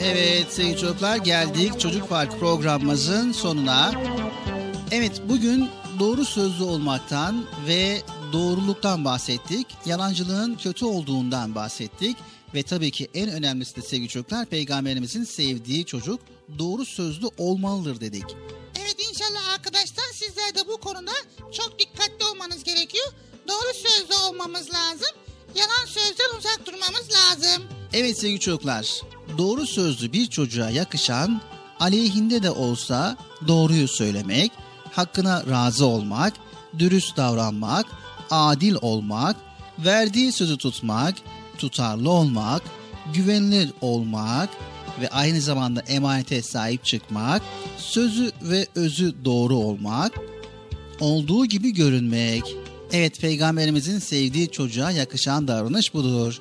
Evet 0.01 0.52
sevgili 0.52 0.78
çocuklar 0.78 1.16
geldik 1.16 1.80
Çocuk 1.80 2.09
Park 2.09 2.40
programımızın 2.40 3.32
sonuna. 3.32 3.93
Evet 4.90 5.22
bugün 5.28 5.68
doğru 5.98 6.24
sözlü 6.24 6.64
olmaktan 6.64 7.44
ve 7.66 8.02
doğruluktan 8.32 9.05
bahsettik. 9.05 9.66
Yalancılığın 9.86 10.55
kötü 10.55 10.84
olduğundan 10.84 11.55
bahsettik. 11.55 12.16
Ve 12.55 12.62
tabii 12.62 12.90
ki 12.90 13.09
en 13.14 13.30
önemlisi 13.30 13.76
de 13.76 13.82
sevgili 13.82 14.09
çocuklar 14.09 14.47
peygamberimizin 14.47 15.24
sevdiği 15.24 15.84
çocuk 15.84 16.20
doğru 16.59 16.84
sözlü 16.84 17.26
olmalıdır 17.39 18.01
dedik. 18.01 18.24
Evet 18.82 18.97
inşallah 19.10 19.55
arkadaşlar 19.55 20.05
sizler 20.12 20.55
de 20.55 20.68
bu 20.68 20.76
konuda 20.76 21.12
çok 21.52 21.78
dikkatli 21.78 22.24
olmanız 22.24 22.64
gerekiyor. 22.64 23.06
Doğru 23.48 23.74
sözlü 23.74 24.14
olmamız 24.24 24.70
lazım. 24.70 25.16
Yalan 25.55 25.86
lazım. 25.86 26.01
Evet 27.93 28.19
sevgili 28.19 28.40
çocuklar 28.40 29.01
doğru 29.39 29.66
sözlü 29.66 30.12
bir 30.12 30.27
çocuğa 30.27 30.70
yakışan 30.70 31.40
aleyhinde 31.81 32.43
de 32.43 32.51
olsa 32.51 33.16
doğruyu 33.48 33.89
söylemek, 33.89 34.52
hakkına 34.93 35.47
razı 35.51 35.86
olmak, 35.86 36.32
dürüst 36.78 37.16
davranmak, 37.16 37.86
adil 38.31 38.77
olmak, 38.82 39.36
verdiği 39.78 40.32
sözü 40.32 40.59
tutmak, 40.59 41.14
tutarlı 41.59 42.10
olmak, 42.10 42.62
güvenilir 43.14 43.73
olmak 43.81 44.48
ve 45.01 45.09
aynı 45.09 45.40
zamanda 45.40 45.81
emanete 45.81 46.43
sahip 46.43 46.85
çıkmak, 46.85 47.43
sözü 47.78 48.32
ve 48.43 48.66
özü 48.74 49.14
doğru 49.24 49.56
olmak, 49.56 50.12
olduğu 51.01 51.47
gibi 51.47 51.70
görünmek. 51.70 52.43
Evet 52.93 53.20
peygamberimizin 53.20 53.98
sevdiği 53.98 54.51
çocuğa 54.51 54.90
yakışan 54.90 55.48
davranış 55.48 55.94
budur. 55.94 56.40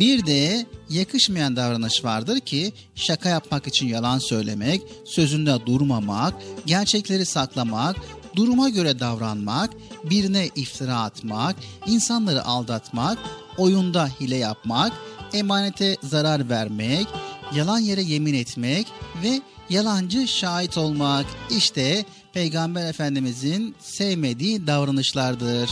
Bir 0.00 0.26
de 0.26 0.66
yakışmayan 0.90 1.56
davranış 1.56 2.04
vardır 2.04 2.40
ki 2.40 2.72
şaka 2.94 3.28
yapmak 3.28 3.66
için 3.66 3.86
yalan 3.86 4.18
söylemek, 4.18 4.82
sözünde 5.04 5.66
durmamak, 5.66 6.34
gerçekleri 6.66 7.26
saklamak, 7.26 7.96
duruma 8.36 8.68
göre 8.68 9.00
davranmak, 9.00 9.70
birine 10.04 10.48
iftira 10.56 10.96
atmak, 10.96 11.56
insanları 11.86 12.44
aldatmak, 12.44 13.18
oyunda 13.58 14.08
hile 14.20 14.36
yapmak, 14.36 14.92
emanete 15.32 15.96
zarar 16.02 16.48
vermek, 16.48 17.06
yalan 17.54 17.78
yere 17.78 18.02
yemin 18.02 18.34
etmek 18.34 18.86
ve 19.22 19.40
yalancı 19.70 20.28
şahit 20.28 20.78
olmak 20.78 21.26
işte 21.50 22.04
Peygamber 22.32 22.86
Efendimizin 22.86 23.74
sevmediği 23.80 24.66
davranışlardır. 24.66 25.70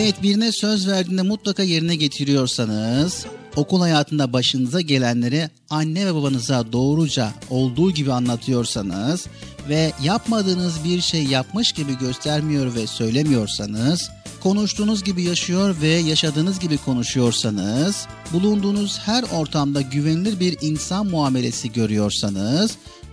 Evet 0.00 0.22
birine 0.22 0.52
söz 0.52 0.88
verdiğinde 0.88 1.22
mutlaka 1.22 1.62
yerine 1.62 1.96
getiriyorsanız, 1.96 3.26
okul 3.56 3.80
hayatında 3.80 4.32
başınıza 4.32 4.80
gelenleri 4.80 5.50
anne 5.70 6.06
ve 6.06 6.14
babanıza 6.14 6.72
doğruca 6.72 7.32
olduğu 7.50 7.90
gibi 7.90 8.12
anlatıyorsanız 8.12 9.26
ve 9.68 9.92
yapmadığınız 10.02 10.84
bir 10.84 11.00
şey 11.00 11.24
yapmış 11.24 11.72
gibi 11.72 11.98
göstermiyor 11.98 12.74
ve 12.74 12.86
söylemiyorsanız, 12.86 14.10
konuştuğunuz 14.40 15.04
gibi 15.04 15.22
yaşıyor 15.22 15.76
ve 15.82 15.88
yaşadığınız 15.88 16.58
gibi 16.58 16.78
konuşuyorsanız, 16.78 18.06
bulunduğunuz 18.32 18.98
her 18.98 19.22
ortamda 19.22 19.80
güvenilir 19.80 20.40
bir 20.40 20.56
insan 20.60 21.06
muamelesi 21.06 21.72
görüyorsanız, 21.72 22.70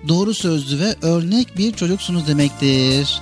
doğru 0.07 0.34
sözlü 0.34 0.80
ve 0.80 0.95
örnek 1.02 1.57
bir 1.57 1.72
çocuksunuz 1.72 2.28
demektir. 2.28 3.22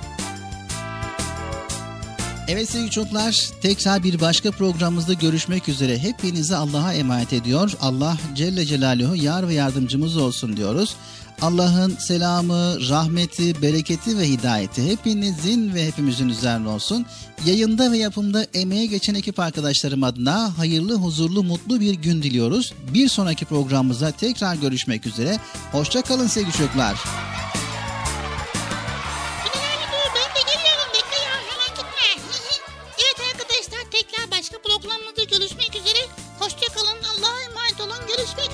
Evet 2.48 2.70
sevgili 2.70 2.90
çocuklar 2.90 3.50
tekrar 3.62 4.02
bir 4.02 4.20
başka 4.20 4.50
programımızda 4.50 5.12
görüşmek 5.12 5.68
üzere. 5.68 5.98
Hepinizi 5.98 6.56
Allah'a 6.56 6.94
emanet 6.94 7.32
ediyor. 7.32 7.72
Allah 7.80 8.16
Celle 8.34 8.66
Celaluhu 8.66 9.16
yar 9.16 9.48
ve 9.48 9.54
yardımcımız 9.54 10.16
olsun 10.16 10.56
diyoruz. 10.56 10.96
Allah'ın 11.42 11.96
selamı, 11.96 12.88
rahmeti, 12.88 13.62
bereketi 13.62 14.18
ve 14.18 14.28
hidayeti 14.28 14.90
hepinizin 14.90 15.74
ve 15.74 15.86
hepimizin 15.86 16.28
üzerine 16.28 16.68
olsun. 16.68 17.06
Yayında 17.46 17.92
ve 17.92 17.98
yapımda 17.98 18.46
emeğe 18.54 18.86
geçen 18.86 19.14
ekip 19.14 19.38
arkadaşlarım 19.40 20.02
adına 20.02 20.58
hayırlı, 20.58 20.94
huzurlu, 20.94 21.42
mutlu 21.42 21.80
bir 21.80 21.94
gün 21.94 22.22
diliyoruz. 22.22 22.72
Bir 22.94 23.08
sonraki 23.08 23.44
programımızda 23.44 24.10
tekrar 24.10 24.54
görüşmek 24.54 25.06
üzere. 25.06 25.38
Hoşçakalın 25.72 26.26
sevgili 26.26 26.52
çocuklar. 26.52 26.98
Emanet 38.24 38.53